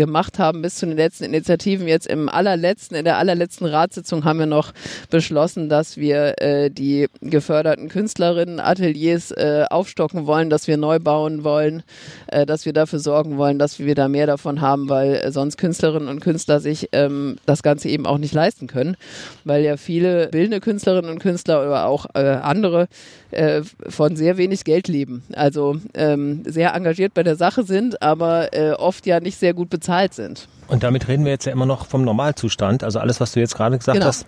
gemacht 0.00 0.38
haben 0.38 0.62
bis 0.62 0.76
zu 0.76 0.86
den 0.86 0.96
letzten 0.96 1.24
Initiativen. 1.24 1.86
Jetzt 1.86 2.06
im 2.06 2.30
allerletzten, 2.30 2.96
in 2.96 3.04
der 3.04 3.18
allerletzten 3.18 3.66
Ratssitzung 3.66 4.24
haben 4.24 4.38
wir 4.38 4.46
noch 4.46 4.72
beschlossen, 5.10 5.68
dass 5.68 5.98
wir 5.98 6.40
äh, 6.40 6.70
die 6.70 7.08
geförderten 7.20 7.90
Künstlerinnen 7.90 8.60
Ateliers 8.60 9.30
äh, 9.30 9.66
aufstocken 9.68 10.26
wollen, 10.26 10.48
dass 10.48 10.68
wir 10.68 10.78
neu 10.78 10.98
bauen 10.98 11.44
wollen, 11.44 11.82
äh, 12.28 12.46
dass 12.46 12.64
wir 12.64 12.72
dafür 12.72 12.98
sorgen 12.98 13.36
wollen, 13.36 13.58
dass 13.58 13.78
wir 13.78 13.94
da 13.94 14.08
mehr 14.08 14.26
davon 14.26 14.62
haben, 14.62 14.88
weil 14.88 15.16
äh, 15.16 15.32
sonst 15.32 15.58
Künstlerinnen 15.58 16.08
und 16.08 16.20
Künstler 16.20 16.60
sich 16.60 16.88
ähm, 16.92 17.36
das 17.44 17.62
Ganze 17.62 17.90
eben 17.90 18.06
auch 18.06 18.16
nicht 18.16 18.32
leisten 18.32 18.66
können, 18.66 18.96
weil 19.44 19.62
ja 19.62 19.76
viele 19.76 20.28
bildende 20.28 20.60
Künstlerinnen 20.60 21.10
und 21.10 21.18
Künstler 21.18 21.60
oder 21.60 21.86
auch 21.86 22.06
äh, 22.14 22.20
andere 22.20 22.88
äh, 23.32 23.60
von 23.86 24.16
sehr 24.16 24.38
wenig 24.38 24.64
Geld 24.64 24.88
leben. 24.88 25.24
Also 25.34 25.76
ähm, 25.92 26.42
sehr 26.46 26.74
engagiert 26.74 27.12
bei 27.12 27.22
der 27.22 27.36
Sache 27.36 27.64
sind, 27.64 28.00
aber 28.00 28.48
oft 28.78 29.06
ja 29.06 29.20
nicht 29.20 29.38
sehr 29.38 29.54
gut 29.54 29.70
bezahlt 29.70 29.89
sind. 30.14 30.48
Und 30.70 30.84
damit 30.84 31.08
reden 31.08 31.24
wir 31.24 31.32
jetzt 31.32 31.46
ja 31.46 31.52
immer 31.52 31.66
noch 31.66 31.86
vom 31.86 32.04
Normalzustand. 32.04 32.84
Also 32.84 33.00
alles, 33.00 33.20
was 33.20 33.32
du 33.32 33.40
jetzt 33.40 33.56
gerade 33.56 33.76
gesagt 33.76 33.98
genau. 33.98 34.06
hast, 34.06 34.26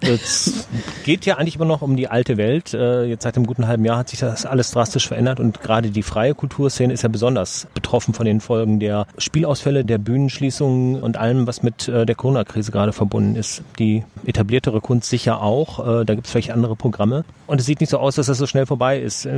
geht 1.05 1.25
ja 1.25 1.37
eigentlich 1.37 1.55
immer 1.57 1.65
noch 1.65 1.83
um 1.83 1.97
die 1.97 2.09
alte 2.09 2.37
Welt. 2.37 2.75
Äh, 2.75 3.05
jetzt 3.05 3.23
seit 3.23 3.37
einem 3.37 3.47
guten 3.47 3.69
halben 3.69 3.85
Jahr 3.85 3.99
hat 3.99 4.09
sich 4.09 4.19
das 4.19 4.45
alles 4.45 4.73
drastisch 4.73 5.07
verändert 5.07 5.39
und 5.39 5.61
gerade 5.61 5.91
die 5.91 6.03
freie 6.03 6.35
Kulturszene 6.35 6.93
ist 6.93 7.03
ja 7.03 7.09
besonders 7.09 7.69
betroffen 7.75 8.13
von 8.13 8.27
den 8.27 8.41
Folgen 8.41 8.81
der 8.81 9.07
Spielausfälle, 9.19 9.85
der 9.85 9.99
Bühnenschließungen 9.99 11.01
und 11.01 11.17
allem, 11.17 11.47
was 11.47 11.63
mit 11.63 11.87
äh, 11.89 12.05
der 12.07 12.17
Corona-Krise 12.17 12.73
gerade 12.73 12.93
verbunden 12.93 13.37
ist. 13.37 13.63
Die 13.79 14.03
etabliertere 14.27 14.81
Kunst 14.81 15.09
sicher 15.09 15.43
auch. 15.43 16.01
Äh, 16.01 16.05
da 16.05 16.15
gibt 16.15 16.27
es 16.27 16.33
vielleicht 16.33 16.51
andere 16.51 16.75
Programme. 16.75 17.25
Und 17.47 17.61
es 17.61 17.67
sieht 17.67 17.81
nicht 17.81 17.91
so 17.91 17.99
aus, 17.99 18.17
dass 18.17 18.27
das 18.27 18.39
so 18.39 18.47
schnell 18.47 18.67
vorbei 18.67 18.99
ist. 18.99 19.29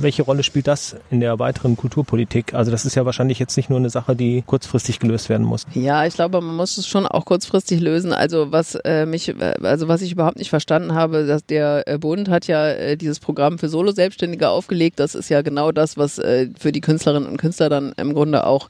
Welche 0.00 0.22
Rolle 0.22 0.42
spielt 0.42 0.66
das 0.66 0.96
in 1.10 1.20
der 1.20 1.38
weiteren 1.38 1.76
Kulturpolitik? 1.76 2.54
Also 2.54 2.70
das 2.72 2.84
ist 2.84 2.96
ja 2.96 3.06
wahrscheinlich 3.06 3.38
jetzt 3.38 3.56
nicht 3.56 3.70
nur 3.70 3.78
eine 3.78 3.88
Sache, 3.88 4.16
die 4.16 4.42
kurzfristig 4.44 4.98
gelöst 4.98 5.28
werden 5.28 5.46
muss. 5.46 5.64
Ja, 5.74 6.04
ich 6.10 6.16
glaube, 6.16 6.40
man 6.40 6.56
muss 6.56 6.76
es 6.76 6.88
schon 6.88 7.06
auch 7.06 7.24
kurzfristig 7.24 7.80
lösen. 7.80 8.12
Also 8.12 8.50
was 8.50 8.74
äh, 8.74 9.06
mich, 9.06 9.32
also 9.62 9.86
was 9.86 10.02
ich 10.02 10.10
überhaupt 10.10 10.38
nicht 10.38 10.50
verstanden 10.50 10.92
habe, 10.92 11.24
dass 11.24 11.46
der 11.46 11.84
äh, 11.86 11.98
Bund 11.98 12.28
hat 12.28 12.48
ja 12.48 12.68
äh, 12.68 12.96
dieses 12.96 13.20
Programm 13.20 13.60
für 13.60 13.68
Solo-Selbstständige 13.68 14.48
aufgelegt. 14.48 14.98
Das 14.98 15.14
ist 15.14 15.28
ja 15.28 15.42
genau 15.42 15.70
das, 15.70 15.96
was 15.96 16.18
äh, 16.18 16.48
für 16.58 16.72
die 16.72 16.80
Künstlerinnen 16.80 17.28
und 17.28 17.36
Künstler 17.36 17.68
dann 17.68 17.92
im 17.96 18.12
Grunde 18.12 18.44
auch 18.44 18.68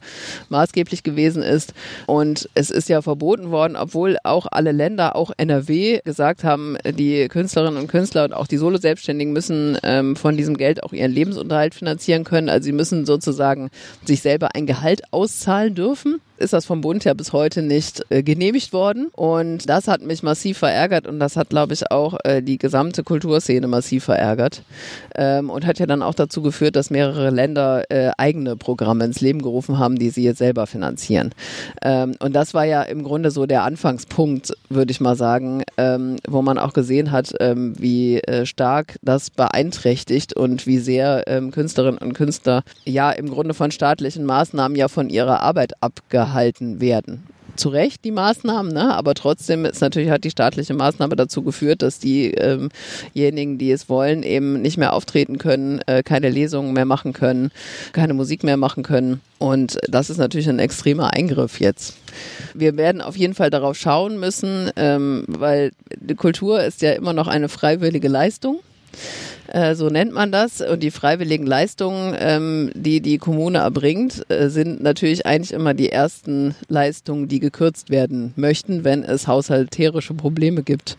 maßgeblich 0.49 1.01
gewesen 1.01 1.41
ist. 1.41 1.73
Und 2.05 2.47
es 2.53 2.69
ist 2.69 2.89
ja 2.89 3.01
verboten 3.01 3.49
worden, 3.49 3.75
obwohl 3.75 4.17
auch 4.23 4.45
alle 4.51 4.71
Länder, 4.71 5.15
auch 5.15 5.31
NRW, 5.35 5.99
gesagt 6.05 6.43
haben, 6.43 6.77
die 6.85 7.27
Künstlerinnen 7.27 7.81
und 7.81 7.87
Künstler 7.87 8.25
und 8.25 8.33
auch 8.33 8.45
die 8.45 8.57
Solo-Selbstständigen 8.57 9.33
müssen 9.33 9.79
ähm, 9.81 10.15
von 10.15 10.37
diesem 10.37 10.57
Geld 10.57 10.83
auch 10.83 10.93
ihren 10.93 11.11
Lebensunterhalt 11.11 11.73
finanzieren 11.73 12.23
können. 12.23 12.49
Also 12.49 12.65
sie 12.65 12.71
müssen 12.71 13.07
sozusagen 13.07 13.71
sich 14.05 14.21
selber 14.21 14.53
ein 14.53 14.67
Gehalt 14.67 15.01
auszahlen 15.11 15.73
dürfen 15.73 16.21
ist 16.41 16.53
das 16.53 16.65
vom 16.65 16.81
Bund 16.81 17.05
ja 17.05 17.13
bis 17.13 17.31
heute 17.31 17.61
nicht 17.61 18.03
äh, 18.09 18.23
genehmigt 18.23 18.73
worden. 18.73 19.07
Und 19.13 19.69
das 19.69 19.87
hat 19.87 20.01
mich 20.01 20.23
massiv 20.23 20.57
verärgert 20.57 21.07
und 21.07 21.19
das 21.19 21.37
hat, 21.37 21.49
glaube 21.49 21.73
ich, 21.73 21.91
auch 21.91 22.17
äh, 22.23 22.41
die 22.41 22.57
gesamte 22.57 23.03
Kulturszene 23.03 23.67
massiv 23.67 24.03
verärgert. 24.05 24.63
Ähm, 25.15 25.49
und 25.49 25.65
hat 25.65 25.79
ja 25.79 25.85
dann 25.85 26.01
auch 26.01 26.15
dazu 26.15 26.41
geführt, 26.41 26.75
dass 26.75 26.89
mehrere 26.89 27.29
Länder 27.29 27.83
äh, 27.89 28.11
eigene 28.17 28.57
Programme 28.57 29.05
ins 29.05 29.21
Leben 29.21 29.41
gerufen 29.41 29.79
haben, 29.79 29.97
die 29.97 30.09
sie 30.09 30.23
jetzt 30.23 30.39
selber 30.39 30.67
finanzieren. 30.67 31.31
Ähm, 31.81 32.15
und 32.19 32.33
das 32.33 32.53
war 32.53 32.65
ja 32.65 32.81
im 32.81 33.03
Grunde 33.03 33.31
so 33.31 33.45
der 33.45 33.63
Anfangspunkt, 33.63 34.53
würde 34.69 34.91
ich 34.91 34.99
mal 34.99 35.15
sagen, 35.15 35.63
ähm, 35.77 36.17
wo 36.27 36.41
man 36.41 36.57
auch 36.57 36.73
gesehen 36.73 37.11
hat, 37.11 37.33
ähm, 37.39 37.75
wie 37.79 38.19
äh, 38.21 38.45
stark 38.45 38.97
das 39.01 39.29
beeinträchtigt 39.29 40.35
und 40.35 40.65
wie 40.65 40.79
sehr 40.79 41.23
ähm, 41.27 41.51
Künstlerinnen 41.51 41.99
und 41.99 42.13
Künstler 42.13 42.63
ja 42.83 43.11
im 43.11 43.29
Grunde 43.29 43.53
von 43.53 43.71
staatlichen 43.71 44.25
Maßnahmen 44.25 44.75
ja 44.75 44.87
von 44.87 45.09
ihrer 45.09 45.41
Arbeit 45.41 45.73
abgehalten 45.81 46.30
werden 46.79 47.23
zu 47.55 47.69
Recht 47.69 48.03
die 48.05 48.11
Maßnahmen, 48.11 48.73
ne? 48.73 48.93
aber 48.95 49.13
trotzdem 49.13 49.65
ist 49.65 49.81
natürlich 49.81 50.09
hat 50.09 50.23
die 50.23 50.31
staatliche 50.31 50.73
Maßnahme 50.73 51.15
dazu 51.15 51.43
geführt, 51.43 51.81
dass 51.81 51.99
diejenigen, 51.99 52.71
ähm 53.15 53.57
die 53.57 53.71
es 53.71 53.89
wollen, 53.89 54.23
eben 54.23 54.61
nicht 54.61 54.77
mehr 54.77 54.93
auftreten 54.93 55.37
können, 55.37 55.79
äh, 55.85 56.03
keine 56.03 56.29
Lesungen 56.29 56.73
mehr 56.73 56.85
machen 56.85 57.13
können, 57.13 57.51
keine 57.93 58.13
Musik 58.13 58.43
mehr 58.43 58.57
machen 58.57 58.83
können. 58.83 59.21
Und 59.37 59.79
das 59.87 60.09
ist 60.09 60.17
natürlich 60.17 60.49
ein 60.49 60.59
extremer 60.59 61.13
Eingriff 61.13 61.59
jetzt. 61.59 61.95
Wir 62.53 62.77
werden 62.77 63.01
auf 63.01 63.15
jeden 63.15 63.33
Fall 63.33 63.49
darauf 63.49 63.77
schauen 63.77 64.19
müssen, 64.19 64.71
ähm, 64.75 65.25
weil 65.27 65.71
die 65.99 66.15
Kultur 66.15 66.63
ist 66.63 66.81
ja 66.81 66.91
immer 66.93 67.13
noch 67.13 67.27
eine 67.27 67.49
freiwillige 67.49 68.07
Leistung. 68.07 68.59
Äh, 69.51 69.75
so 69.75 69.89
nennt 69.89 70.13
man 70.13 70.31
das. 70.31 70.61
Und 70.61 70.81
die 70.81 70.91
freiwilligen 70.91 71.45
Leistungen, 71.45 72.15
ähm, 72.17 72.71
die 72.73 73.01
die 73.01 73.17
Kommune 73.17 73.59
erbringt, 73.59 74.25
äh, 74.29 74.49
sind 74.49 74.81
natürlich 74.81 75.25
eigentlich 75.25 75.51
immer 75.51 75.73
die 75.73 75.89
ersten 75.89 76.55
Leistungen, 76.69 77.27
die 77.27 77.39
gekürzt 77.39 77.89
werden 77.89 78.33
möchten, 78.37 78.85
wenn 78.85 79.03
es 79.03 79.27
haushalterische 79.27 80.13
Probleme 80.13 80.63
gibt. 80.63 80.97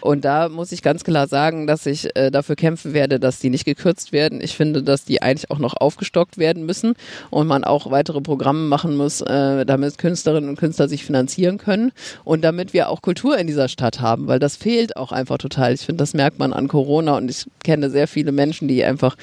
Und 0.00 0.24
da 0.24 0.48
muss 0.48 0.72
ich 0.72 0.82
ganz 0.82 1.04
klar 1.04 1.28
sagen, 1.28 1.68
dass 1.68 1.86
ich 1.86 2.14
äh, 2.16 2.30
dafür 2.30 2.56
kämpfen 2.56 2.92
werde, 2.92 3.20
dass 3.20 3.38
die 3.38 3.50
nicht 3.50 3.64
gekürzt 3.64 4.12
werden. 4.12 4.40
Ich 4.40 4.56
finde, 4.56 4.82
dass 4.82 5.04
die 5.04 5.22
eigentlich 5.22 5.50
auch 5.50 5.58
noch 5.58 5.74
aufgestockt 5.74 6.38
werden 6.38 6.66
müssen 6.66 6.94
und 7.30 7.46
man 7.46 7.62
auch 7.62 7.90
weitere 7.90 8.20
Programme 8.20 8.66
machen 8.66 8.96
muss, 8.96 9.20
äh, 9.20 9.64
damit 9.64 9.98
Künstlerinnen 9.98 10.50
und 10.50 10.58
Künstler 10.58 10.88
sich 10.88 11.04
finanzieren 11.04 11.58
können 11.58 11.92
und 12.24 12.42
damit 12.42 12.72
wir 12.72 12.88
auch 12.88 13.00
Kultur 13.00 13.38
in 13.38 13.46
dieser 13.46 13.68
Stadt 13.68 14.00
haben, 14.00 14.26
weil 14.26 14.40
das 14.40 14.56
fehlt 14.56 14.96
auch 14.96 15.12
einfach 15.12 15.38
total. 15.38 15.74
Ich 15.74 15.82
finde, 15.82 16.02
das 16.02 16.14
merkt 16.14 16.40
man 16.40 16.52
an 16.52 16.66
Corona 16.66 17.16
und 17.16 17.30
ich 17.30 17.46
kenne 17.62 17.91
sehr 17.92 18.08
viele 18.08 18.32
Menschen, 18.32 18.66
die 18.66 18.84
einfach, 18.84 19.16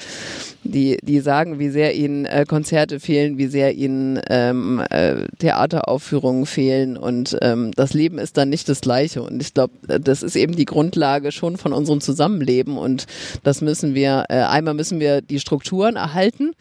die, 0.64 0.98
die 1.02 1.20
sagen, 1.20 1.58
wie 1.58 1.68
sehr 1.68 1.94
ihnen 1.94 2.24
äh, 2.24 2.44
Konzerte 2.48 3.00
fehlen, 3.00 3.36
wie 3.36 3.46
sehr 3.46 3.74
ihnen 3.74 4.20
ähm, 4.30 4.82
äh, 4.90 5.26
Theateraufführungen 5.38 6.46
fehlen. 6.46 6.96
Und 6.96 7.36
ähm, 7.42 7.72
das 7.76 7.92
Leben 7.92 8.18
ist 8.18 8.36
dann 8.36 8.48
nicht 8.48 8.68
das 8.68 8.80
gleiche. 8.80 9.22
Und 9.22 9.42
ich 9.42 9.52
glaube, 9.52 9.74
das 10.00 10.22
ist 10.22 10.36
eben 10.36 10.56
die 10.56 10.64
Grundlage 10.64 11.32
schon 11.32 11.56
von 11.56 11.72
unserem 11.72 12.00
Zusammenleben. 12.00 12.78
Und 12.78 13.06
das 13.42 13.60
müssen 13.60 13.94
wir, 13.94 14.24
äh, 14.28 14.36
einmal 14.36 14.74
müssen 14.74 15.00
wir 15.00 15.20
die 15.20 15.40
Strukturen 15.40 15.96
erhalten 15.96 16.52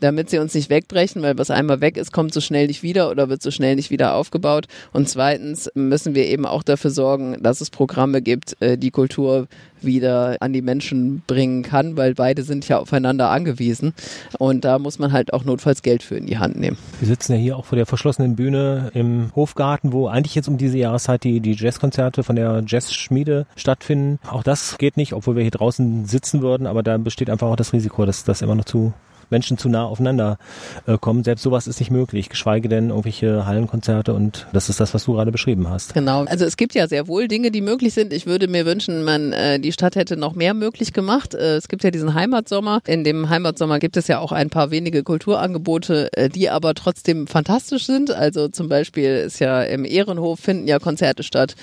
damit 0.00 0.30
sie 0.30 0.38
uns 0.38 0.54
nicht 0.54 0.70
wegbrechen, 0.70 1.22
weil 1.22 1.38
was 1.38 1.50
einmal 1.50 1.80
weg 1.80 1.96
ist, 1.96 2.12
kommt 2.12 2.32
so 2.32 2.40
schnell 2.40 2.66
nicht 2.66 2.82
wieder 2.82 3.10
oder 3.10 3.28
wird 3.28 3.42
so 3.42 3.50
schnell 3.50 3.76
nicht 3.76 3.90
wieder 3.90 4.14
aufgebaut. 4.14 4.66
Und 4.92 5.08
zweitens 5.08 5.70
müssen 5.74 6.14
wir 6.14 6.26
eben 6.26 6.46
auch 6.46 6.62
dafür 6.62 6.90
sorgen, 6.90 7.36
dass 7.42 7.60
es 7.60 7.70
Programme 7.70 8.22
gibt, 8.22 8.60
äh, 8.60 8.78
die 8.78 8.90
Kultur 8.90 9.48
wieder 9.80 10.36
an 10.40 10.52
die 10.52 10.62
Menschen 10.62 11.22
bringen 11.26 11.62
kann, 11.62 11.96
weil 11.96 12.14
beide 12.14 12.42
sind 12.42 12.66
ja 12.68 12.78
aufeinander 12.78 13.30
angewiesen. 13.30 13.94
Und 14.38 14.64
da 14.64 14.78
muss 14.78 14.98
man 14.98 15.12
halt 15.12 15.32
auch 15.32 15.44
notfalls 15.44 15.82
Geld 15.82 16.02
für 16.02 16.16
in 16.16 16.26
die 16.26 16.38
Hand 16.38 16.58
nehmen. 16.58 16.76
Wir 16.98 17.08
sitzen 17.08 17.32
ja 17.32 17.38
hier 17.38 17.56
auch 17.56 17.64
vor 17.64 17.76
der 17.76 17.86
verschlossenen 17.86 18.36
Bühne 18.36 18.90
im 18.94 19.30
Hofgarten, 19.34 19.92
wo 19.92 20.08
eigentlich 20.08 20.34
jetzt 20.34 20.48
um 20.48 20.58
diese 20.58 20.78
Jahreszeit 20.78 21.24
die, 21.24 21.40
die 21.40 21.52
Jazzkonzerte 21.52 22.22
von 22.22 22.36
der 22.36 22.62
Jazzschmiede 22.66 23.46
stattfinden. 23.56 24.18
Auch 24.28 24.42
das 24.42 24.78
geht 24.78 24.96
nicht, 24.96 25.12
obwohl 25.12 25.36
wir 25.36 25.42
hier 25.42 25.50
draußen 25.50 26.06
sitzen 26.06 26.42
würden, 26.42 26.66
aber 26.66 26.82
da 26.82 26.96
besteht 26.98 27.30
einfach 27.30 27.48
auch 27.48 27.56
das 27.56 27.72
Risiko, 27.72 28.04
dass 28.06 28.24
das 28.24 28.42
immer 28.42 28.54
noch 28.54 28.64
zu 28.64 28.92
Menschen 29.30 29.58
zu 29.58 29.68
nah 29.68 29.84
aufeinander 29.84 30.38
äh, 30.86 30.98
kommen. 30.98 31.24
Selbst 31.24 31.42
sowas 31.42 31.66
ist 31.66 31.80
nicht 31.80 31.90
möglich, 31.90 32.28
geschweige 32.28 32.68
denn 32.68 32.90
irgendwelche 32.90 33.46
Hallenkonzerte 33.46 34.14
und 34.14 34.46
das 34.52 34.68
ist 34.68 34.80
das, 34.80 34.94
was 34.94 35.04
du 35.04 35.14
gerade 35.14 35.32
beschrieben 35.32 35.68
hast. 35.68 35.94
Genau. 35.94 36.24
Also 36.24 36.44
es 36.44 36.56
gibt 36.56 36.74
ja 36.74 36.88
sehr 36.88 37.08
wohl 37.08 37.28
Dinge, 37.28 37.50
die 37.50 37.60
möglich 37.60 37.94
sind. 37.94 38.12
Ich 38.12 38.26
würde 38.26 38.48
mir 38.48 38.66
wünschen, 38.66 39.04
man 39.04 39.32
äh, 39.32 39.60
die 39.60 39.72
Stadt 39.72 39.96
hätte 39.96 40.16
noch 40.16 40.34
mehr 40.34 40.54
möglich 40.54 40.92
gemacht. 40.92 41.34
Äh, 41.34 41.56
es 41.56 41.68
gibt 41.68 41.84
ja 41.84 41.90
diesen 41.90 42.14
Heimatsommer. 42.14 42.80
In 42.86 43.04
dem 43.04 43.28
Heimatsommer 43.28 43.78
gibt 43.78 43.96
es 43.96 44.08
ja 44.08 44.18
auch 44.18 44.32
ein 44.32 44.50
paar 44.50 44.70
wenige 44.70 45.02
Kulturangebote, 45.02 46.10
äh, 46.12 46.28
die 46.28 46.50
aber 46.50 46.74
trotzdem 46.74 47.26
fantastisch 47.26 47.86
sind. 47.86 48.10
Also 48.10 48.48
zum 48.48 48.68
Beispiel 48.68 49.10
ist 49.26 49.38
ja 49.38 49.62
im 49.62 49.84
Ehrenhof 49.84 50.40
finden 50.40 50.66
ja 50.66 50.78
Konzerte 50.78 51.22
statt, 51.22 51.54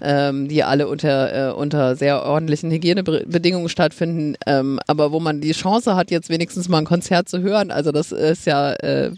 ähm, 0.00 0.48
die 0.48 0.64
alle 0.64 0.88
unter, 0.88 1.50
äh, 1.50 1.52
unter 1.52 1.96
sehr 1.96 2.24
ordentlichen 2.24 2.70
Hygienebedingungen 2.70 3.68
stattfinden, 3.68 4.36
ähm, 4.46 4.80
aber 4.86 5.12
wo 5.12 5.20
man 5.20 5.40
die 5.40 5.52
Chance 5.52 5.96
hat, 5.96 6.10
jetzt 6.10 6.30
wenigstens 6.30 6.68
mal 6.68 6.78
ein 6.78 6.84
Konzert 6.84 7.09
Konzert 7.10 7.28
zu 7.28 7.40
hören. 7.42 7.72
Also 7.72 7.90
das 7.90 8.12
ist 8.12 8.46
ja 8.46 8.72
äh, 8.72 9.10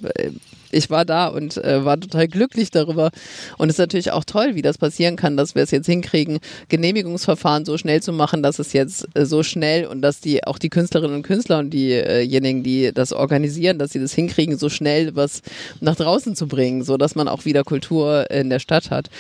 ich 0.73 0.91
war 0.91 1.05
da 1.05 1.29
und 1.29 1.57
äh, 1.59 1.85
war 1.85 2.01
total 2.01 2.29
glücklich 2.29 2.71
darüber. 2.71 3.11
Und 3.59 3.69
es 3.69 3.75
ist 3.75 3.79
natürlich 3.79 4.11
auch 4.11 4.25
toll, 4.25 4.55
wie 4.55 4.63
das 4.63 4.79
passieren 4.79 5.17
kann, 5.17 5.37
dass 5.37 5.55
wir 5.55 5.63
es 5.63 5.71
jetzt 5.71 5.87
hinkriegen, 5.87 6.39
Genehmigungsverfahren 6.69 7.65
so 7.65 7.79
schnell 7.79 8.03
zu 8.03 8.13
machen, 8.13 8.43
dass 8.43 8.59
es 8.59 8.73
jetzt 8.73 9.07
äh, 9.15 9.27
so 9.27 9.43
schnell 9.43 9.87
und 9.87 10.03
dass 10.03 10.21
die 10.21 10.45
auch 10.45 10.59
die 10.59 10.71
Künstlerinnen 10.71 11.17
und 11.17 11.23
Künstler 11.23 11.59
und 11.59 11.71
diejenigen, 11.71 12.63
die 12.63 12.93
das 12.93 13.13
organisieren, 13.13 13.79
dass 13.79 13.93
sie 13.93 14.01
das 14.01 14.13
hinkriegen, 14.15 14.59
so 14.59 14.69
schnell 14.69 15.15
was 15.15 15.43
nach 15.81 15.97
draußen 15.97 16.35
zu 16.35 16.49
bringen, 16.49 16.83
so 16.83 16.97
dass 16.97 17.15
man 17.15 17.29
auch 17.29 17.45
wieder 17.45 17.65
Kultur 17.65 18.31
in 18.31 18.51
der 18.51 18.59
Stadt 18.59 18.91
hat. 18.91 19.11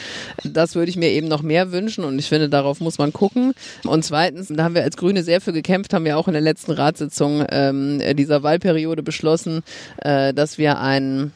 Das 0.44 0.74
würde 0.74 0.90
ich 0.90 0.96
mir 0.96 1.10
eben 1.10 1.28
noch 1.28 1.42
mehr 1.42 1.72
wünschen 1.72 2.04
und 2.04 2.18
ich 2.18 2.28
finde, 2.28 2.48
darauf 2.48 2.80
muss 2.80 2.98
man 2.98 3.12
gucken. 3.12 3.52
Und 3.84 4.04
zweitens, 4.04 4.48
da 4.48 4.64
haben 4.64 4.74
wir 4.74 4.82
als 4.82 4.96
Grüne 4.96 5.22
sehr 5.22 5.40
für 5.40 5.52
gekämpft, 5.52 5.92
haben 5.92 6.04
wir 6.04 6.16
auch 6.16 6.28
in 6.28 6.32
der 6.32 6.42
letzten 6.42 6.72
Ratssitzung 6.72 7.44
ähm, 7.50 8.00
dieser 8.16 8.42
Wahlperiode 8.42 9.02
beschlossen, 9.02 9.62
äh, 9.98 10.32
dass 10.32 10.58
wir 10.58 10.78
einen 10.78 11.32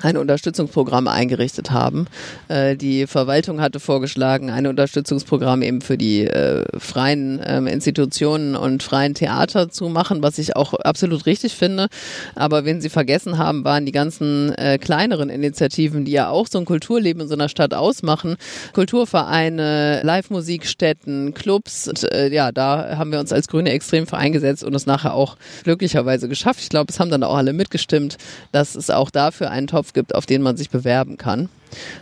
ein 0.00 0.16
Unterstützungsprogramm 0.16 1.08
eingerichtet 1.08 1.70
haben. 1.70 2.06
Äh, 2.48 2.76
die 2.76 3.06
Verwaltung 3.06 3.60
hatte 3.60 3.80
vorgeschlagen, 3.80 4.50
ein 4.50 4.66
Unterstützungsprogramm 4.66 5.62
eben 5.62 5.80
für 5.80 5.98
die 5.98 6.26
äh, 6.26 6.64
freien 6.78 7.40
ähm, 7.44 7.66
Institutionen 7.66 8.56
und 8.56 8.82
freien 8.82 9.14
Theater 9.14 9.70
zu 9.70 9.88
machen, 9.88 10.22
was 10.22 10.38
ich 10.38 10.56
auch 10.56 10.74
absolut 10.74 11.26
richtig 11.26 11.54
finde. 11.54 11.88
Aber 12.34 12.64
wenn 12.64 12.80
sie 12.80 12.88
vergessen 12.88 13.38
haben, 13.38 13.64
waren 13.64 13.86
die 13.86 13.92
ganzen 13.92 14.54
äh, 14.54 14.78
kleineren 14.78 15.28
Initiativen, 15.28 16.04
die 16.04 16.12
ja 16.12 16.30
auch 16.30 16.46
so 16.48 16.58
ein 16.58 16.64
Kulturleben 16.64 17.22
in 17.22 17.28
so 17.28 17.34
einer 17.34 17.48
Stadt 17.48 17.74
ausmachen, 17.74 18.36
Kulturvereine, 18.72 20.02
Live-Musikstätten, 20.02 21.34
Clubs. 21.34 21.88
Und, 21.88 22.10
äh, 22.12 22.28
ja, 22.32 22.52
da 22.52 22.96
haben 22.96 23.12
wir 23.12 23.20
uns 23.20 23.32
als 23.32 23.48
Grüne 23.48 23.70
extrem 23.70 24.06
für 24.06 24.16
eingesetzt 24.16 24.64
und 24.64 24.74
es 24.74 24.86
nachher 24.86 25.14
auch 25.14 25.36
glücklicherweise 25.64 26.28
geschafft. 26.28 26.60
Ich 26.60 26.68
glaube, 26.68 26.90
es 26.90 26.98
haben 26.98 27.10
dann 27.10 27.22
auch 27.22 27.36
alle 27.36 27.52
mitgestimmt, 27.52 28.16
dass 28.52 28.74
es 28.74 28.90
auch 28.90 29.10
dafür 29.10 29.50
einen 29.50 29.66
Topf 29.82 29.92
gibt, 29.92 30.14
auf 30.14 30.26
den 30.26 30.42
man 30.42 30.56
sich 30.56 30.70
bewerben 30.70 31.16
kann. 31.16 31.48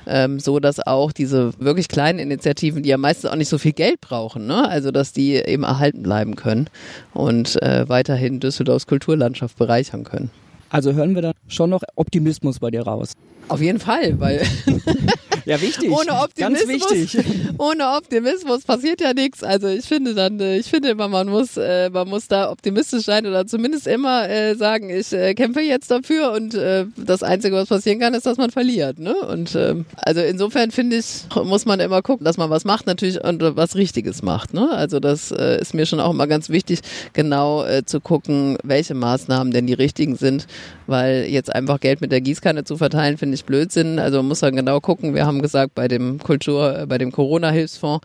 Ähm, 0.06 0.40
so 0.40 0.58
dass 0.58 0.84
auch 0.84 1.12
diese 1.12 1.52
wirklich 1.58 1.88
kleinen 1.88 2.18
Initiativen, 2.18 2.82
die 2.82 2.88
ja 2.88 2.99
meistens 2.99 3.30
auch 3.30 3.37
nicht 3.37 3.49
so 3.49 3.56
viel 3.56 3.72
Geld 3.72 4.00
brauchen, 4.00 4.46
ne? 4.46 4.68
also 4.68 4.90
dass 4.90 5.12
die 5.12 5.37
eben 5.37 5.62
erhalten 5.62 6.02
bleiben 6.02 6.34
können 6.34 6.68
und 7.14 7.60
äh, 7.62 7.88
weiterhin 7.88 8.40
Düsseldorfs 8.40 8.88
Kulturlandschaft 8.88 9.56
bereichern 9.56 10.02
können. 10.02 10.30
Also 10.70 10.92
hören 10.92 11.14
wir 11.14 11.22
da 11.22 11.32
schon 11.46 11.70
noch 11.70 11.82
Optimismus 11.94 12.58
bei 12.58 12.70
dir 12.70 12.82
raus. 12.82 13.12
Auf 13.49 13.60
jeden 13.60 13.78
Fall, 13.78 14.18
weil 14.20 14.42
ja 15.44 15.61
wichtig, 15.61 15.90
ohne 15.90 16.20
Optimismus, 16.20 16.88
ganz 16.88 17.14
wichtig. 17.14 17.25
ohne 17.59 17.97
Optimismus 17.97 18.62
passiert 18.62 19.00
ja 19.00 19.14
nichts. 19.14 19.42
Also 19.42 19.68
ich 19.68 19.85
finde 19.85 20.14
dann, 20.14 20.40
äh, 20.40 20.59
ich 20.59 20.66
finde 20.66 20.90
immer, 20.90 21.09
man 21.09 21.28
muss, 21.28 21.56
äh, 21.56 21.90
man 21.90 22.09
muss 22.09 22.28
da 22.28 22.50
optimistisch 22.50 23.04
sein 23.04 23.26
oder 23.26 23.47
zumindest 23.47 23.87
immer 23.87 24.28
äh, 24.28 24.54
sagen, 24.54 24.90
ich 24.90 25.12
äh, 25.12 25.35
kämpfe 25.35 25.61
jetzt 25.61 25.90
dafür 25.90 26.32
und 26.32 26.50
das 26.97 27.23
Einzige, 27.23 27.56
was 27.56 27.68
passieren 27.68 28.00
kann, 28.00 28.14
ist, 28.14 28.26
dass 28.26 28.37
man 28.37 28.50
verliert. 28.50 28.99
Ne? 28.99 29.14
Und 29.14 29.54
ähm, 29.54 29.87
also 29.97 30.20
insofern 30.20 30.70
finde 30.70 30.97
ich, 30.97 31.25
muss 31.44 31.64
man 31.64 31.80
immer 31.80 32.02
gucken, 32.02 32.25
dass 32.25 32.37
man 32.37 32.50
was 32.50 32.64
macht 32.64 32.87
natürlich 32.87 33.23
und 33.23 33.42
was 33.56 33.76
Richtiges 33.76 34.23
macht. 34.23 34.52
Ne? 34.52 34.70
Also 34.70 35.00
das 35.00 35.30
ist 35.30 35.75
mir 35.75 35.87
schon 35.87 36.00
auch 36.00 36.11
immer 36.11 36.26
ganz 36.26 36.49
wichtig, 36.49 36.80
genau 37.12 37.64
zu 37.85 38.00
gucken, 38.00 38.59
welche 38.62 38.94
Maßnahmen 38.94 39.52
denn 39.52 39.66
die 39.66 39.75
richtigen 39.75 40.16
sind, 40.16 40.47
weil 40.87 41.26
jetzt 41.28 41.54
einfach 41.54 41.80
Geld 41.80 42.00
mit 42.00 42.12
der 42.12 42.20
Gießkanne 42.20 42.64
zu 42.64 42.76
verteilen, 42.76 43.18
finde 43.18 43.35
ich 43.35 43.44
Blödsinn. 43.44 43.99
Also 43.99 44.18
man 44.18 44.28
muss 44.28 44.40
dann 44.40 44.56
genau 44.56 44.80
gucken. 44.80 45.14
Wir 45.14 45.26
haben 45.26 45.29
gesagt, 45.38 45.75
bei 45.76 45.87
dem 45.87 46.18
Kultur, 46.18 46.80
äh, 46.80 46.87
bei 46.87 46.99
dem 46.99 47.12
Corona-Hilfsfonds, 47.12 48.04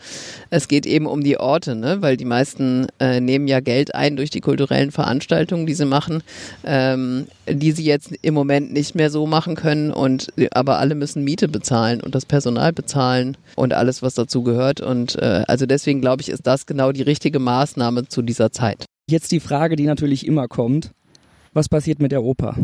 es 0.52 0.68
geht 0.68 0.86
eben 0.86 1.08
um 1.08 1.24
die 1.24 1.40
Orte, 1.40 1.76
ne? 1.76 2.02
weil 2.02 2.18
die 2.18 2.26
meisten 2.26 2.88
äh, 3.00 3.20
nehmen 3.20 3.48
ja 3.48 3.60
Geld 3.60 3.96
ein 3.96 4.16
durch 4.16 4.30
die 4.30 4.42
kulturellen 4.42 4.92
Veranstaltungen, 4.92 5.66
die 5.66 5.74
sie 5.74 5.86
machen, 5.86 6.22
ähm, 6.64 7.26
die 7.50 7.72
sie 7.72 7.84
jetzt 7.84 8.12
im 8.22 8.34
Moment 8.36 8.72
nicht 8.72 8.94
mehr 8.94 9.10
so 9.10 9.26
machen 9.26 9.56
können. 9.56 9.92
Und 9.92 10.32
aber 10.52 10.78
alle 10.78 10.94
müssen 10.94 11.24
Miete 11.24 11.48
bezahlen 11.48 12.02
und 12.02 12.14
das 12.14 12.26
Personal 12.26 12.72
bezahlen 12.72 13.38
und 13.56 13.74
alles, 13.74 14.04
was 14.04 14.14
dazu 14.14 14.44
gehört. 14.44 14.82
Und 14.82 15.16
äh, 15.16 15.44
also 15.48 15.66
deswegen 15.66 16.02
glaube 16.02 16.22
ich, 16.22 16.30
ist 16.30 16.46
das 16.46 16.66
genau 16.66 16.92
die 16.92 17.02
richtige 17.02 17.40
Maßnahme 17.40 18.08
zu 18.08 18.22
dieser 18.22 18.52
Zeit. 18.52 18.86
Jetzt 19.10 19.32
die 19.32 19.40
Frage, 19.40 19.76
die 19.76 19.86
natürlich 19.86 20.26
immer 20.26 20.48
kommt. 20.48 20.92
Was 21.54 21.70
passiert 21.70 22.00
mit 22.00 22.12
der 22.12 22.24
Oper? 22.24 22.58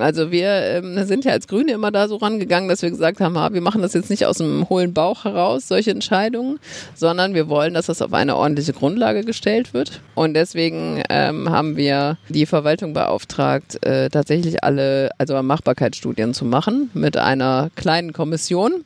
Also 0.00 0.30
wir 0.30 0.48
ähm, 0.48 1.04
sind 1.04 1.24
ja 1.24 1.32
als 1.32 1.46
Grüne 1.46 1.72
immer 1.72 1.90
da 1.90 2.08
so 2.08 2.16
rangegangen, 2.16 2.68
dass 2.68 2.82
wir 2.82 2.90
gesagt 2.90 3.20
haben, 3.20 3.34
wir 3.54 3.60
machen 3.60 3.82
das 3.82 3.94
jetzt 3.94 4.10
nicht 4.10 4.26
aus 4.26 4.38
dem 4.38 4.68
hohlen 4.68 4.92
Bauch 4.94 5.24
heraus, 5.24 5.68
solche 5.68 5.90
Entscheidungen, 5.90 6.58
sondern 6.94 7.34
wir 7.34 7.48
wollen, 7.48 7.74
dass 7.74 7.86
das 7.86 8.02
auf 8.02 8.12
eine 8.12 8.36
ordentliche 8.36 8.72
Grundlage 8.72 9.24
gestellt 9.24 9.74
wird. 9.74 10.00
Und 10.14 10.34
deswegen 10.34 11.02
ähm, 11.08 11.50
haben 11.50 11.76
wir 11.76 12.18
die 12.28 12.46
Verwaltung 12.46 12.92
beauftragt, 12.92 13.84
äh, 13.84 14.08
tatsächlich 14.08 14.64
alle, 14.64 15.10
also 15.18 15.40
Machbarkeitsstudien 15.42 16.34
zu 16.34 16.44
machen 16.44 16.90
mit 16.94 17.16
einer 17.16 17.70
kleinen 17.76 18.12
Kommission 18.12 18.84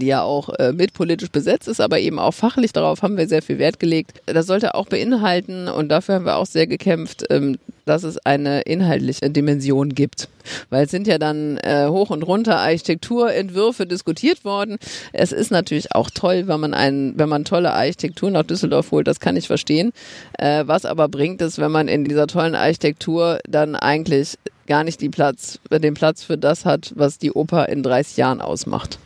die 0.00 0.06
ja 0.06 0.22
auch 0.22 0.48
äh, 0.58 0.72
mit 0.72 0.94
politisch 0.94 1.30
besetzt 1.30 1.68
ist, 1.68 1.80
aber 1.80 1.98
eben 1.98 2.18
auch 2.18 2.32
fachlich. 2.32 2.72
Darauf 2.72 3.02
haben 3.02 3.16
wir 3.16 3.28
sehr 3.28 3.42
viel 3.42 3.58
Wert 3.58 3.78
gelegt. 3.78 4.22
Das 4.26 4.46
sollte 4.46 4.74
auch 4.74 4.86
beinhalten, 4.86 5.68
und 5.68 5.88
dafür 5.88 6.16
haben 6.16 6.26
wir 6.26 6.36
auch 6.36 6.46
sehr 6.46 6.66
gekämpft, 6.66 7.24
ähm, 7.30 7.58
dass 7.84 8.04
es 8.04 8.18
eine 8.18 8.62
inhaltliche 8.62 9.30
Dimension 9.30 9.90
gibt. 9.90 10.28
Weil 10.70 10.84
es 10.84 10.90
sind 10.90 11.06
ja 11.06 11.18
dann 11.18 11.58
äh, 11.58 11.88
hoch 11.88 12.10
und 12.10 12.22
runter 12.22 12.58
Architekturentwürfe 12.58 13.86
diskutiert 13.86 14.44
worden. 14.44 14.78
Es 15.12 15.32
ist 15.32 15.50
natürlich 15.50 15.94
auch 15.94 16.10
toll, 16.10 16.44
wenn 16.46 16.60
man 16.60 16.74
einen, 16.74 17.18
wenn 17.18 17.28
man 17.28 17.44
tolle 17.44 17.72
Architektur 17.72 18.30
nach 18.30 18.44
Düsseldorf 18.44 18.90
holt, 18.90 19.06
das 19.06 19.20
kann 19.20 19.36
ich 19.36 19.46
verstehen. 19.46 19.92
Äh, 20.38 20.64
was 20.66 20.84
aber 20.84 21.08
bringt 21.08 21.42
es, 21.42 21.58
wenn 21.58 21.72
man 21.72 21.88
in 21.88 22.04
dieser 22.04 22.26
tollen 22.26 22.54
Architektur 22.54 23.40
dann 23.48 23.76
eigentlich 23.76 24.38
gar 24.66 24.84
nicht 24.84 25.00
die 25.00 25.08
Platz, 25.08 25.58
den 25.70 25.94
Platz 25.94 26.22
für 26.22 26.38
das 26.38 26.64
hat, 26.64 26.92
was 26.96 27.18
die 27.18 27.32
Oper 27.32 27.68
in 27.68 27.82
30 27.82 28.16
Jahren 28.16 28.40
ausmacht. 28.40 28.98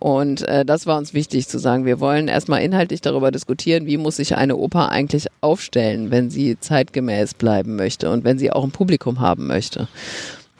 Und 0.00 0.48
äh, 0.48 0.64
das 0.64 0.86
war 0.86 0.96
uns 0.96 1.12
wichtig 1.12 1.46
zu 1.46 1.58
sagen. 1.58 1.84
Wir 1.84 2.00
wollen 2.00 2.26
erstmal 2.26 2.62
inhaltlich 2.62 3.02
darüber 3.02 3.30
diskutieren, 3.30 3.84
wie 3.86 3.98
muss 3.98 4.16
sich 4.16 4.34
eine 4.34 4.56
Oper 4.56 4.88
eigentlich 4.88 5.26
aufstellen, 5.42 6.10
wenn 6.10 6.30
sie 6.30 6.58
zeitgemäß 6.58 7.34
bleiben 7.34 7.76
möchte 7.76 8.10
und 8.10 8.24
wenn 8.24 8.38
sie 8.38 8.50
auch 8.50 8.64
ein 8.64 8.70
Publikum 8.70 9.20
haben 9.20 9.46
möchte. 9.46 9.88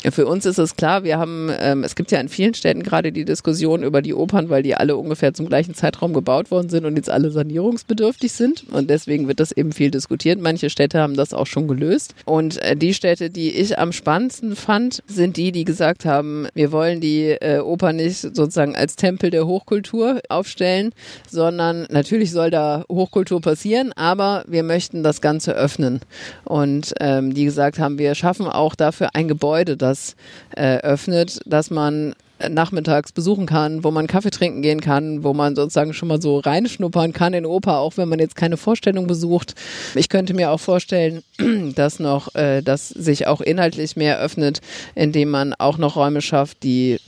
Für 0.09 0.27
uns 0.27 0.47
ist 0.47 0.59
es 0.59 0.77
klar, 0.77 1.05
wir 1.05 1.19
haben, 1.19 1.51
ähm, 1.61 1.85
es 1.85 1.95
gibt 1.95 2.11
ja 2.11 2.21
in 2.21 2.31
vielen 2.31 2.55
Städten 2.55 2.83
gerade 2.83 3.13
die 3.13 3.27
Diskussion 3.27 3.83
über 3.83 4.01
die 4.01 4.15
Opern, 4.15 4.49
weil 4.49 4.63
die 4.63 4.75
alle 4.75 4.97
ungefähr 4.97 5.35
zum 5.35 5.47
gleichen 5.47 5.75
Zeitraum 5.75 6.15
gebaut 6.15 6.51
worden 6.51 6.71
sind 6.71 6.87
und 6.87 6.97
jetzt 6.97 7.11
alle 7.11 7.31
sanierungsbedürftig 7.31 8.33
sind. 8.33 8.65
Und 8.71 8.89
deswegen 8.89 9.29
wird 9.29 9.41
das 9.41 9.53
eben 9.53 9.73
viel 9.73 9.91
diskutiert. 9.91 10.41
Manche 10.41 10.71
Städte 10.71 11.01
haben 11.01 11.17
das 11.17 11.35
auch 11.35 11.47
schon 11.47 11.69
gelöst. 11.69 12.15
Und 12.25 12.57
äh, 12.63 12.77
die 12.77 12.95
Städte, 12.95 13.29
die 13.29 13.51
ich 13.51 13.79
am 13.79 13.93
spannendsten 13.93 14.57
fand, 14.57 15.03
sind 15.07 15.37
die, 15.37 15.53
die 15.53 15.65
gesagt 15.65 16.07
haben, 16.07 16.47
wir 16.55 16.73
wollen 16.73 17.03
die 17.03 17.33
äh, 17.33 17.59
Oper 17.59 17.93
nicht 17.93 18.21
sozusagen 18.21 18.75
als 18.77 18.97
Tempel 18.97 19.29
der 19.29 19.47
Hochkultur 19.47 20.21
aufstellen, 20.31 20.93
sondern 21.29 21.87
natürlich 21.91 22.33
soll 22.33 22.51
da 22.51 22.85
Hochkultur 22.89 23.43
passieren, 23.43 23.93
aber 23.97 24.45
wir 24.49 24.63
möchten 24.63 25.03
das 25.03 25.21
Ganze 25.21 25.53
öffnen. 25.53 26.01
Und 26.45 26.95
ähm, 27.01 27.35
die 27.35 27.45
gesagt 27.45 27.79
haben, 27.79 27.99
wir 27.99 28.15
schaffen 28.15 28.47
auch 28.47 28.75
dafür 28.75 29.11
ein 29.13 29.29
Gebäude, 29.29 29.77
das 29.77 29.90
das 29.91 30.17
äh, 30.57 30.79
öffnet, 30.79 31.41
dass 31.47 31.71
man 31.71 32.15
nachmittags 32.49 33.13
besuchen 33.13 33.47
kann, 33.47 33.85
wo 33.85 33.91
man 33.91 34.07
Kaffee 34.07 34.31
trinken 34.31 34.63
gehen 34.63 34.81
kann, 34.81 35.23
wo 35.25 35.35
man 35.35 35.55
sozusagen 35.55 35.93
schon 35.93 36.09
mal 36.09 36.23
so 36.23 36.39
reinschnuppern 36.39 37.13
kann 37.13 37.35
in 37.35 37.45
Oper, 37.45 37.79
auch 37.79 37.97
wenn 37.97 38.09
man 38.09 38.19
jetzt 38.19 38.37
keine 38.37 38.57
Vorstellung 38.57 39.07
besucht. 39.07 39.55
Ich 39.95 40.09
könnte 40.09 40.35
mir 40.35 40.51
auch 40.51 40.61
vorstellen, 40.61 41.23
dass 41.75 41.99
noch, 41.99 42.35
äh, 42.35 42.63
dass 42.63 42.89
sich 42.89 43.27
auch 43.27 43.41
inhaltlich 43.41 43.97
mehr 43.97 44.19
öffnet, 44.21 44.61
indem 44.95 45.31
man 45.31 45.55
auch 45.55 45.79
noch 45.79 45.97
Räume 45.97 46.23
schafft, 46.23 46.63
die 46.63 46.93
äh, 46.93 46.99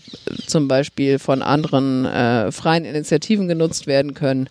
zum 0.46 0.68
Beispiel 0.68 1.18
von 1.18 1.42
anderen 1.42 2.04
äh, 2.04 2.52
freien 2.52 2.84
Initiativen 2.84 3.48
genutzt 3.48 3.86
werden 3.86 4.14
können 4.14 4.48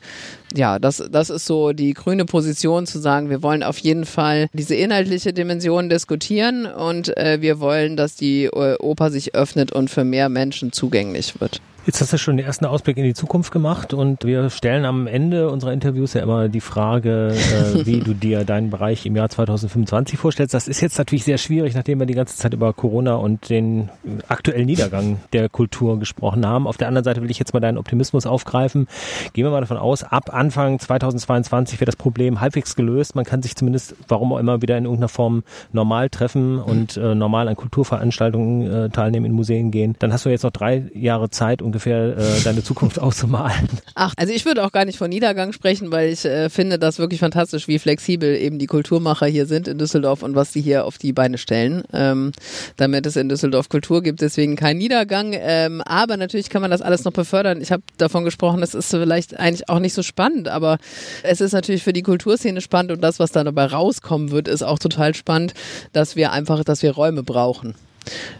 ja, 0.56 0.80
das, 0.80 1.04
das 1.12 1.30
ist 1.30 1.46
so 1.46 1.74
die 1.74 1.94
grüne 1.94 2.26
Position 2.26 2.86
zu 2.86 3.00
sagen, 3.00 3.30
wir 3.30 3.44
wollen 3.44 3.64
auf 3.64 3.78
jeden 3.78 4.06
Fall 4.06 4.48
diese 4.54 4.76
inhaltliche 4.76 5.34
Dimension 5.34 5.90
diskutieren 5.90 6.66
und 6.66 7.16
äh, 7.18 7.42
wir 7.42 7.60
wollen, 7.60 7.98
dass 7.98 8.16
die 8.16 8.46
äh, 8.46 8.78
Oper 8.80 9.12
sich 9.12 9.36
öffnet 9.36 9.72
und 9.72 9.90
für 9.90 10.04
mehr 10.04 10.30
Menschen 10.30 10.72
zugänglich 10.72 11.40
wird. 11.40 11.62
Jetzt 11.84 12.00
hast 12.00 12.14
du 12.14 12.20
schon 12.20 12.38
den 12.38 12.46
ersten 12.46 12.66
Ausblick 12.66 12.98
in 12.98 13.04
die 13.04 13.16
Zukunft 13.16 13.52
gemacht 13.52 13.96
und 13.96 14.24
wir 14.24 14.52
stellen 14.52 14.86
am 14.86 15.08
Ende 15.08 15.50
unserer 15.50 15.74
Interviews 15.74 16.14
ja 16.14 16.22
immer 16.22 16.48
die 16.48 16.62
Frage, 16.62 17.34
äh, 17.34 17.86
wie 17.88 18.02
du 18.02 18.14
dir 18.14 18.46
deinen 18.46 18.70
Bereich 18.70 19.08
im 19.08 19.16
Jahr 19.16 19.30
2025 19.30 20.20
vorstellst. 20.20 20.54
Das 20.54 20.68
ist 20.68 20.80
jetzt 20.80 21.00
natürlich 21.00 21.24
sehr 21.24 21.40
schwierig, 21.40 21.74
nachdem 21.74 21.98
wir 21.98 22.06
die 22.06 22.14
ganze 22.14 22.38
Zeit 22.38 22.54
über 22.54 22.72
Corona 22.74 23.16
und 23.16 23.50
den 23.50 23.90
aktuellen 24.28 24.68
Niedergang 24.68 25.18
der 25.34 25.50
Kultur 25.50 25.98
gesprochen 25.98 26.46
haben. 26.46 26.68
Auf 26.68 26.78
der 26.78 26.88
anderen 26.88 27.04
Seite 27.04 27.24
will 27.24 27.32
ich 27.32 27.40
jetzt 27.40 27.52
mal 27.52 27.60
deinen 27.60 27.80
Optimismus 27.80 28.28
aufgreifen. 28.28 28.88
Gehen 29.34 29.46
wir 29.46 29.50
mal 29.50 29.62
davon 29.62 29.78
aus, 29.78 30.04
ab 30.04 30.32
Anfang 30.32 30.78
2022 30.78 31.80
wird 31.80 31.88
das 31.88 31.96
Problem 31.96 32.42
halbwegs 32.42 32.76
gelöst. 32.76 33.16
Man 33.16 33.26
kann 33.26 33.42
sich 33.42 33.56
zumindest, 33.56 33.96
warum 34.08 34.34
auch 34.34 34.38
immer, 34.38 34.62
wieder 34.62 34.78
in 34.78 34.84
irgendeiner 34.84 35.10
Form 35.10 35.44
normal 35.72 36.12
treffen 36.12 36.60
und 36.60 36.96
äh, 36.98 37.16
normal 37.16 37.48
an 37.48 37.56
Kulturveranstaltungen 37.56 38.72
äh, 38.72 38.90
teilnehmen, 38.92 39.26
in 39.26 39.32
Museen 39.32 39.72
gehen. 39.72 39.96
Dann 39.98 40.14
hast 40.14 40.26
du 40.26 40.30
jetzt 40.30 40.44
noch 40.44 40.52
drei 40.52 40.84
Jahre 40.94 41.32
Zeit, 41.32 41.64
um 41.64 41.71
ungefähr 41.72 42.18
äh, 42.18 42.42
deine 42.44 42.64
Zukunft 42.64 43.00
auszumalen? 43.00 43.70
Ach, 43.96 44.14
also 44.18 44.34
ich 44.34 44.46
würde 44.46 44.64
auch 44.66 44.74
gar 44.74 44.84
nicht 44.84 44.98
von 44.98 45.10
Niedergang 45.10 45.54
sprechen, 45.54 45.92
weil 45.92 46.10
ich 46.12 46.26
äh, 46.26 46.50
finde 46.50 46.78
das 46.78 47.00
wirklich 47.00 47.22
fantastisch, 47.22 47.68
wie 47.70 47.80
flexibel 47.80 48.36
eben 48.36 48.60
die 48.60 48.68
Kulturmacher 48.68 49.26
hier 49.26 49.46
sind 49.46 49.70
in 49.70 49.78
Düsseldorf 49.78 50.22
und 50.22 50.36
was 50.36 50.52
sie 50.52 50.62
hier 50.62 50.86
auf 50.86 50.98
die 50.98 51.14
Beine 51.14 51.38
stellen, 51.38 51.84
ähm, 51.94 52.34
damit 52.76 53.06
es 53.06 53.16
in 53.16 53.30
Düsseldorf 53.30 53.70
Kultur 53.70 54.04
gibt. 54.04 54.20
Deswegen 54.20 54.58
kein 54.58 54.78
Niedergang, 54.78 55.34
ähm, 55.34 55.82
aber 55.86 56.18
natürlich 56.18 56.50
kann 56.50 56.62
man 56.62 56.72
das 56.72 56.82
alles 56.82 57.06
noch 57.06 57.14
befördern. 57.14 57.62
Ich 57.62 57.72
habe 57.72 57.84
davon 57.98 58.26
gesprochen, 58.26 58.62
es 58.62 58.76
ist 58.76 58.90
vielleicht 58.90 59.40
eigentlich 59.40 59.70
auch 59.70 59.80
nicht 59.80 59.94
so 59.94 60.04
spannend, 60.04 60.50
aber 60.50 60.78
es 61.24 61.40
ist 61.40 61.54
natürlich 61.54 61.84
für 61.84 61.94
die 61.94 62.04
Kulturszene 62.04 62.60
spannend 62.60 62.92
und 62.92 63.02
das, 63.02 63.20
was 63.20 63.32
da 63.32 63.46
dabei 63.46 63.66
rauskommen 63.68 64.32
wird, 64.32 64.50
ist 64.50 64.64
auch 64.64 64.80
total 64.80 65.16
spannend, 65.16 65.54
dass 65.94 66.18
wir 66.18 66.34
einfach, 66.34 66.64
dass 66.66 66.84
wir 66.84 66.92
Räume 66.92 67.24
brauchen. 67.24 67.76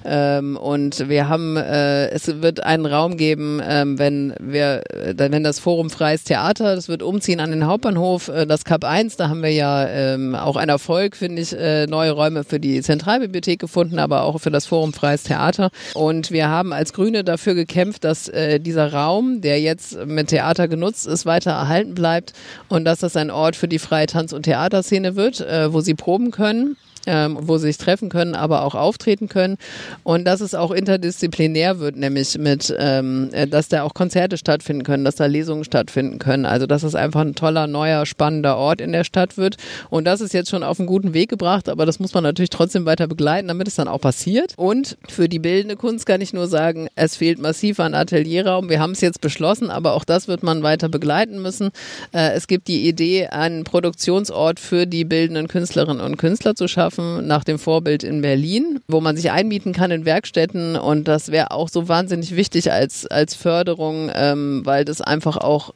Ähm, 0.04 0.58
und 0.58 1.10
wir 1.10 1.30
haben, 1.30 1.58
äh, 1.58 2.08
es 2.10 2.42
wird 2.42 2.64
einen 2.64 2.86
Raum 2.86 3.18
geben, 3.18 3.62
ähm, 3.64 4.00
wenn 4.00 4.34
wir, 4.40 4.84
äh, 4.90 5.14
wenn 5.18 5.44
das 5.44 5.60
Forum 5.60 5.90
Freies 5.90 6.24
Theater, 6.24 6.76
das 6.76 6.88
wird 6.88 7.04
umziehen 7.04 7.40
an 7.40 7.52
den 7.52 7.66
Hauptbahnhof, 7.66 8.30
äh, 8.30 8.46
das 8.46 8.66
Cup 8.66 8.84
1, 8.84 9.18
da 9.18 9.30
haben 9.30 9.44
wir 9.44 9.52
ja 9.52 9.88
ähm, 9.88 10.36
auch 10.36 10.56
ein 10.56 10.70
Erfolg, 10.70 11.16
finde 11.16 11.42
ich, 11.42 11.54
äh, 11.54 11.86
neue 11.88 12.12
Räume 12.12 12.44
für 12.44 12.60
die 12.60 12.82
Zentralbibliothek 12.82 13.60
gefunden, 13.60 14.00
aber 14.00 14.24
auch 14.24 14.40
für 14.40 14.52
das 14.52 14.66
Forum 14.66 14.94
Freies 14.94 15.24
Theater. 15.24 15.70
Und 15.94 16.32
wir 16.32 16.50
haben 16.50 16.74
als 16.74 16.94
Grüne 16.94 17.24
dafür 17.24 17.54
gekämpft, 17.54 18.04
dass 18.04 18.28
äh, 18.28 18.60
dieser 18.60 18.92
Raum, 18.92 19.42
der 19.42 19.62
jetzt 19.62 20.06
mit 20.06 20.28
Theater 20.28 20.68
genutzt 20.68 21.06
ist, 21.08 21.26
weiter 21.26 21.52
erhalten 21.52 21.94
bleibt 21.94 22.34
und 22.70 22.86
dass 22.86 23.00
das 23.00 23.16
ein 23.16 23.30
Ort 23.30 23.56
für 23.56 23.68
die 23.68 23.80
freie 23.80 24.08
Tanz- 24.08 24.34
und 24.34 24.44
Theaterszene 24.44 25.16
wird, 25.16 25.42
äh, 25.42 25.72
wo 25.72 25.82
sie 25.82 25.94
proben 25.94 26.32
können 26.32 26.78
ähm, 27.08 27.38
wo 27.42 27.58
sie 27.58 27.68
sich 27.68 27.78
treffen 27.78 28.10
können, 28.10 28.36
aber 28.36 28.64
auch 28.64 28.76
auftreten 28.76 29.28
können. 29.28 29.58
Und 30.04 30.26
dass 30.26 30.42
es 30.42 30.56
auch 30.56 30.72
interdisziplinär 30.72 31.80
wird, 31.80 31.96
nämlich 31.96 32.38
mit, 32.38 32.74
ähm, 32.78 33.30
äh, 33.32 33.48
dass 33.48 33.70
da 33.70 33.84
auch 33.84 33.94
Konzerte 33.94 34.38
stattfinden 34.38 34.84
können, 34.84 35.04
dass 35.04 35.16
da 35.16 35.26
Lesungen 35.26 35.64
stattfinden 35.64 36.20
können. 36.20 36.46
Also 36.46 36.68
dass 36.68 36.84
es 36.84 36.96
einfach 36.96 37.22
ein 37.22 37.36
toller, 37.36 37.68
neuer, 37.68 38.06
spannender 38.06 38.58
Ort 38.58 38.82
in 38.82 38.92
der 38.92 39.04
Stadt 39.04 39.38
wird. 39.38 39.58
Und 39.90 40.06
das 40.06 40.22
ist 40.22 40.34
jetzt 40.34 40.50
schon 40.50 40.64
auf 40.64 40.80
einen 40.80 40.88
guten 40.88 41.14
Weg 41.14 41.30
gebracht, 41.30 41.70
aber 41.70 41.86
das 41.86 42.00
muss 42.00 42.14
man 42.14 42.24
natürlich 42.24 42.50
trotzdem 42.50 42.86
weiter 42.86 43.08
begleiten, 43.08 43.48
damit 43.48 43.68
es 43.68 43.76
dann 43.76 43.88
auch 43.88 44.02
passiert. 44.02 44.54
Und 44.58 44.98
für 45.08 45.28
die 45.28 45.40
bildende 45.40 45.76
Kunst 45.76 46.06
kann 46.06 46.22
ich 46.22 46.34
nur 46.34 46.48
sagen, 46.48 46.88
es 46.96 47.16
fehlt 47.16 47.40
massiv 47.40 47.80
an 47.80 47.94
Atelierraum. 47.94 48.70
Wir 48.70 48.80
haben 48.80 48.92
es 48.92 49.02
jetzt 49.02 49.22
beschlossen, 49.22 49.70
aber 49.70 49.94
auch 49.94 50.04
das 50.04 50.28
wird 50.28 50.44
man 50.44 50.64
weiter 50.64 50.90
begleiten 50.90 51.42
müssen. 51.42 51.72
Äh, 52.12 52.32
es 52.34 52.48
gibt 52.48 52.68
die 52.68 52.88
Idee, 52.88 53.28
einen 53.28 53.64
Produktionsort 53.64 54.60
für 54.60 54.86
die 54.86 55.06
bildenden 55.06 55.48
Künstlerinnen 55.48 56.02
und 56.02 56.18
Künstler 56.18 56.56
zu 56.56 56.68
schaffen 56.68 56.91
schaffen, 56.92 57.28
nach 57.28 57.44
dem 57.44 57.60
Vorbild 57.60 58.04
in 58.04 58.22
Berlin, 58.22 58.80
wo 58.88 59.02
man 59.02 59.16
sich 59.16 59.32
einmieten 59.32 59.74
kann 59.74 59.92
in 59.92 60.06
Werkstätten. 60.06 60.76
Und 60.76 61.08
das 61.08 61.32
wäre 61.32 61.52
auch 61.52 61.70
so 61.70 61.88
wahnsinnig 61.88 62.36
wichtig 62.36 62.72
als, 62.72 63.08
als 63.08 63.36
Förderung, 63.36 64.12
ähm, 64.14 64.62
weil 64.66 64.86
das 64.86 65.02
einfach 65.02 65.38
auch 65.38 65.74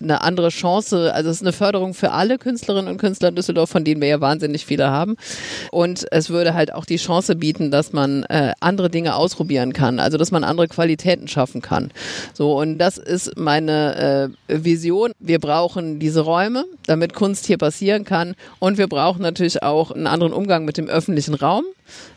eine 0.00 0.20
andere 0.22 0.48
Chance, 0.50 1.12
also 1.12 1.30
es 1.30 1.36
ist 1.36 1.42
eine 1.42 1.52
Förderung 1.52 1.94
für 1.94 2.12
alle 2.12 2.38
Künstlerinnen 2.38 2.90
und 2.90 2.98
Künstler 2.98 3.28
in 3.28 3.34
Düsseldorf, 3.34 3.70
von 3.70 3.84
denen 3.84 4.00
wir 4.00 4.08
ja 4.08 4.20
wahnsinnig 4.20 4.64
viele 4.64 4.90
haben. 4.90 5.16
Und 5.70 6.06
es 6.10 6.30
würde 6.30 6.54
halt 6.54 6.72
auch 6.72 6.84
die 6.84 6.96
Chance 6.96 7.36
bieten, 7.36 7.70
dass 7.70 7.92
man 7.92 8.24
äh, 8.24 8.52
andere 8.60 8.90
Dinge 8.90 9.14
ausprobieren 9.16 9.72
kann, 9.72 9.98
also 10.00 10.18
dass 10.18 10.30
man 10.30 10.44
andere 10.44 10.68
Qualitäten 10.68 11.28
schaffen 11.28 11.62
kann. 11.62 11.90
So, 12.34 12.58
und 12.58 12.78
das 12.78 12.98
ist 12.98 13.36
meine 13.36 14.32
äh, 14.48 14.64
Vision. 14.64 15.12
Wir 15.18 15.38
brauchen 15.38 15.98
diese 15.98 16.20
Räume, 16.20 16.64
damit 16.86 17.14
Kunst 17.14 17.46
hier 17.46 17.58
passieren 17.58 18.04
kann. 18.04 18.34
Und 18.58 18.78
wir 18.78 18.86
brauchen 18.86 19.22
natürlich 19.22 19.62
auch 19.62 19.90
einen 19.90 20.06
anderen 20.06 20.32
Umgang 20.32 20.64
mit 20.64 20.76
dem 20.76 20.88
öffentlichen 20.88 21.34
Raum. 21.34 21.64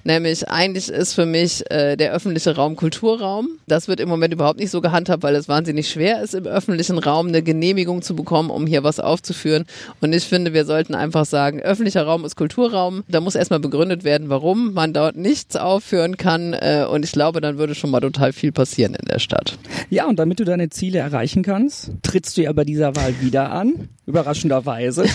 Nämlich 0.03 0.49
eigentlich 0.49 0.89
ist 0.89 1.13
für 1.13 1.25
mich 1.25 1.69
äh, 1.69 1.95
der 1.95 2.11
öffentliche 2.13 2.55
Raum 2.55 2.75
Kulturraum. 2.75 3.49
Das 3.67 3.87
wird 3.87 3.99
im 3.99 4.09
Moment 4.09 4.33
überhaupt 4.33 4.59
nicht 4.59 4.71
so 4.71 4.81
gehandhabt, 4.81 5.23
weil 5.23 5.35
es 5.35 5.47
wahnsinnig 5.47 5.89
schwer 5.89 6.21
ist, 6.21 6.33
im 6.33 6.45
öffentlichen 6.45 6.97
Raum 6.97 7.27
eine 7.27 7.43
Genehmigung 7.43 8.01
zu 8.01 8.15
bekommen, 8.15 8.49
um 8.49 8.65
hier 8.65 8.83
was 8.83 8.99
aufzuführen. 8.99 9.65
Und 10.01 10.13
ich 10.13 10.23
finde, 10.23 10.53
wir 10.53 10.65
sollten 10.65 10.95
einfach 10.95 11.25
sagen, 11.25 11.61
öffentlicher 11.61 12.03
Raum 12.03 12.25
ist 12.25 12.35
Kulturraum. 12.35 13.03
Da 13.07 13.21
muss 13.21 13.35
erstmal 13.35 13.59
begründet 13.59 14.03
werden, 14.03 14.29
warum 14.29 14.73
man 14.73 14.93
dort 14.93 15.15
nichts 15.15 15.55
aufführen 15.55 16.17
kann. 16.17 16.53
Äh, 16.53 16.85
und 16.89 17.05
ich 17.05 17.11
glaube, 17.11 17.41
dann 17.41 17.57
würde 17.57 17.75
schon 17.75 17.91
mal 17.91 17.99
total 17.99 18.33
viel 18.33 18.51
passieren 18.51 18.95
in 18.95 19.05
der 19.05 19.19
Stadt. 19.19 19.57
Ja, 19.89 20.07
und 20.07 20.17
damit 20.17 20.39
du 20.39 20.45
deine 20.45 20.69
Ziele 20.69 20.99
erreichen 20.99 21.43
kannst, 21.43 21.91
trittst 22.01 22.37
du 22.37 22.43
ja 22.43 22.51
bei 22.53 22.63
dieser 22.63 22.95
Wahl 22.95 23.13
wieder 23.21 23.51
an. 23.51 23.89
Überraschenderweise. 24.07 25.05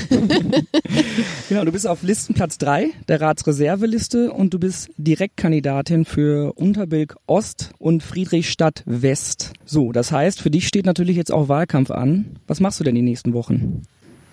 genau, 1.48 1.64
du 1.64 1.72
bist 1.72 1.86
auf 1.86 2.02
Listenplatz 2.02 2.56
drei 2.56 2.90
der 3.08 3.20
Ratsreserveliste 3.20 4.32
und 4.32 4.45
und 4.46 4.54
du 4.54 4.60
bist 4.60 4.90
Direktkandidatin 4.96 6.04
für 6.04 6.52
Unterbilk 6.52 7.16
Ost 7.26 7.72
und 7.80 8.04
Friedrichstadt 8.04 8.84
West. 8.86 9.54
So, 9.64 9.90
das 9.90 10.12
heißt, 10.12 10.40
für 10.40 10.52
dich 10.52 10.68
steht 10.68 10.86
natürlich 10.86 11.16
jetzt 11.16 11.32
auch 11.32 11.48
Wahlkampf 11.48 11.90
an. 11.90 12.36
Was 12.46 12.60
machst 12.60 12.78
du 12.78 12.84
denn 12.84 12.94
die 12.94 13.02
nächsten 13.02 13.32
Wochen? 13.32 13.82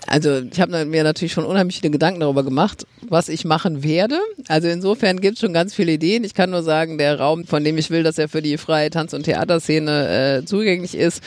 Also 0.07 0.41
ich 0.51 0.59
habe 0.59 0.85
mir 0.85 1.03
natürlich 1.03 1.33
schon 1.33 1.45
unheimlich 1.45 1.79
viele 1.79 1.91
Gedanken 1.91 2.19
darüber 2.19 2.43
gemacht, 2.43 2.85
was 3.07 3.29
ich 3.29 3.45
machen 3.45 3.83
werde. 3.83 4.19
Also 4.47 4.67
insofern 4.67 5.21
gibt 5.21 5.35
es 5.35 5.41
schon 5.41 5.53
ganz 5.53 5.73
viele 5.73 5.93
Ideen. 5.93 6.23
Ich 6.23 6.33
kann 6.33 6.49
nur 6.49 6.63
sagen, 6.63 6.97
der 6.97 7.19
Raum, 7.19 7.45
von 7.45 7.63
dem 7.63 7.77
ich 7.77 7.89
will, 7.89 8.03
dass 8.03 8.17
er 8.17 8.27
für 8.27 8.41
die 8.41 8.57
freie 8.57 8.89
Tanz- 8.89 9.13
und 9.13 9.23
Theaterszene 9.23 10.41
äh, 10.41 10.45
zugänglich 10.45 10.95
ist, 10.95 11.21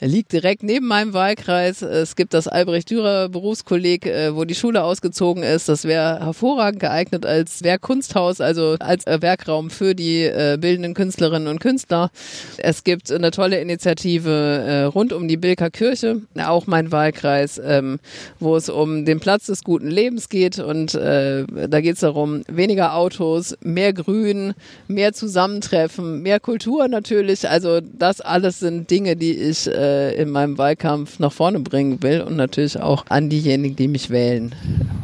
liegt 0.00 0.32
direkt 0.32 0.62
neben 0.62 0.86
meinem 0.86 1.12
Wahlkreis. 1.12 1.82
Es 1.82 2.16
gibt 2.16 2.34
das 2.34 2.48
Albrecht-Dürer 2.48 3.28
Berufskolleg, 3.28 4.06
äh, 4.06 4.34
wo 4.34 4.44
die 4.44 4.54
Schule 4.54 4.82
ausgezogen 4.82 5.42
ist. 5.42 5.68
Das 5.68 5.84
wäre 5.84 6.20
hervorragend 6.24 6.80
geeignet 6.80 7.26
als 7.26 7.62
Werkkunsthaus, 7.62 8.40
also 8.40 8.76
als 8.80 9.06
äh, 9.06 9.20
Werkraum 9.20 9.70
für 9.70 9.94
die 9.94 10.22
äh, 10.22 10.56
bildenden 10.60 10.94
Künstlerinnen 10.94 11.48
und 11.48 11.60
Künstler. 11.60 12.10
Es 12.58 12.84
gibt 12.84 13.12
eine 13.12 13.30
tolle 13.30 13.60
Initiative 13.60 14.30
äh, 14.30 14.82
rund 14.84 15.12
um 15.12 15.28
die 15.28 15.36
Bilker 15.36 15.70
Kirche, 15.70 16.22
auch 16.38 16.66
mein 16.66 16.92
Wahlkreis. 16.92 17.60
Ähm, 17.64 17.98
wo 18.40 18.56
es 18.56 18.68
um 18.68 19.04
den 19.04 19.20
Platz 19.20 19.46
des 19.46 19.64
guten 19.64 19.88
Lebens 19.88 20.28
geht. 20.28 20.58
Und 20.58 20.94
äh, 20.94 21.44
da 21.68 21.80
geht 21.80 21.94
es 21.94 22.00
darum, 22.00 22.42
weniger 22.48 22.94
Autos, 22.94 23.56
mehr 23.62 23.92
Grün, 23.92 24.54
mehr 24.88 25.12
Zusammentreffen, 25.12 26.22
mehr 26.22 26.40
Kultur 26.40 26.88
natürlich. 26.88 27.48
Also 27.48 27.80
das 27.80 28.20
alles 28.20 28.60
sind 28.60 28.90
Dinge, 28.90 29.16
die 29.16 29.32
ich 29.32 29.66
äh, 29.68 30.14
in 30.14 30.30
meinem 30.30 30.58
Wahlkampf 30.58 31.18
nach 31.18 31.32
vorne 31.32 31.60
bringen 31.60 32.02
will 32.02 32.20
und 32.22 32.36
natürlich 32.36 32.80
auch 32.80 33.04
an 33.08 33.28
diejenigen, 33.28 33.76
die 33.76 33.88
mich 33.88 34.10
wählen. 34.10 34.54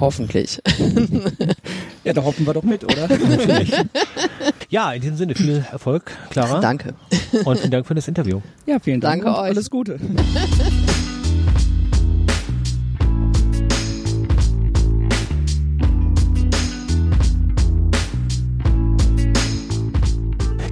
Hoffentlich. 0.01 0.61
ja, 2.05 2.13
da 2.13 2.23
hoffen 2.23 2.47
wir 2.47 2.55
doch 2.55 2.63
mit, 2.63 2.85
oder? 2.85 3.09
Natürlich. 3.29 3.73
Ja, 4.71 4.93
in 4.93 5.01
diesem 5.01 5.17
Sinne 5.17 5.35
viel 5.35 5.65
Erfolg, 5.71 6.13
Clara. 6.31 6.61
Danke. 6.61 6.95
Und 7.45 7.59
vielen 7.59 7.71
Dank 7.71 7.87
für 7.87 7.95
das 7.95 8.07
Interview. 8.07 8.41
Ja, 8.67 8.79
vielen 8.79 9.01
Dank. 9.01 9.25
Danke 9.25 9.39
euch. 9.39 9.49
Alles 9.49 9.71
Gute. 9.71 9.99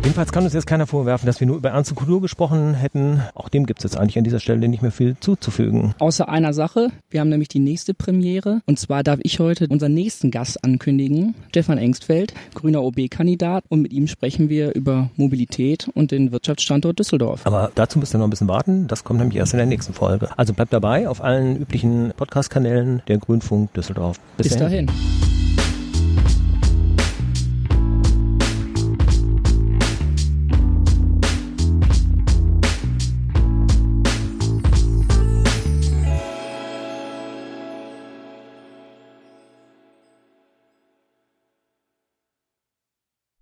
Jedenfalls 0.06 0.30
kann 0.30 0.44
uns 0.44 0.52
jetzt 0.52 0.68
keiner 0.68 0.86
vorwerfen, 0.86 1.26
dass 1.26 1.40
wir 1.40 1.48
nur 1.48 1.56
über 1.56 1.70
ernste 1.70 1.96
Kultur 1.96 2.20
gesprochen 2.22 2.74
hätten. 2.74 3.22
Auch 3.34 3.48
dem 3.48 3.66
gibt 3.66 3.80
es 3.80 3.82
jetzt 3.82 3.96
eigentlich 3.98 4.16
an 4.16 4.22
dieser 4.22 4.38
Stelle 4.38 4.68
nicht 4.68 4.80
mehr 4.80 4.92
viel 4.92 5.16
zuzufügen. 5.18 5.96
Außer 5.98 6.28
einer 6.28 6.52
Sache. 6.52 6.92
Wir 7.10 7.18
haben 7.18 7.28
nämlich 7.28 7.48
die 7.48 7.58
nächste 7.58 7.92
Premiere. 7.92 8.60
Und 8.66 8.78
zwar 8.78 9.02
darf 9.02 9.18
ich 9.24 9.40
heute 9.40 9.66
unseren 9.66 9.94
nächsten 9.94 10.30
Gast 10.30 10.62
ankündigen. 10.62 11.34
Stefan 11.48 11.78
Engstfeld, 11.78 12.34
grüner 12.54 12.84
OB-Kandidat. 12.84 13.64
Und 13.68 13.82
mit 13.82 13.92
ihm 13.92 14.06
sprechen 14.06 14.48
wir 14.48 14.76
über 14.76 15.10
Mobilität 15.16 15.90
und 15.92 16.12
den 16.12 16.30
Wirtschaftsstandort 16.30 17.00
Düsseldorf. 17.00 17.44
Aber 17.44 17.72
dazu 17.74 17.98
müsst 17.98 18.14
ihr 18.14 18.18
noch 18.18 18.28
ein 18.28 18.30
bisschen 18.30 18.46
warten. 18.46 18.86
Das 18.86 19.02
kommt 19.02 19.18
nämlich 19.18 19.38
erst 19.38 19.54
in 19.54 19.58
der 19.58 19.66
nächsten 19.66 19.92
Folge. 19.92 20.28
Also 20.36 20.54
bleibt 20.54 20.72
dabei 20.72 21.08
auf 21.08 21.20
allen 21.20 21.56
üblichen 21.56 22.12
Podcast-Kanälen 22.16 23.02
der 23.08 23.18
Grünfunk 23.18 23.74
Düsseldorf. 23.74 24.20
Bis, 24.36 24.50
Bis 24.50 24.56
dahin. 24.56 24.86
dahin. 24.86 25.35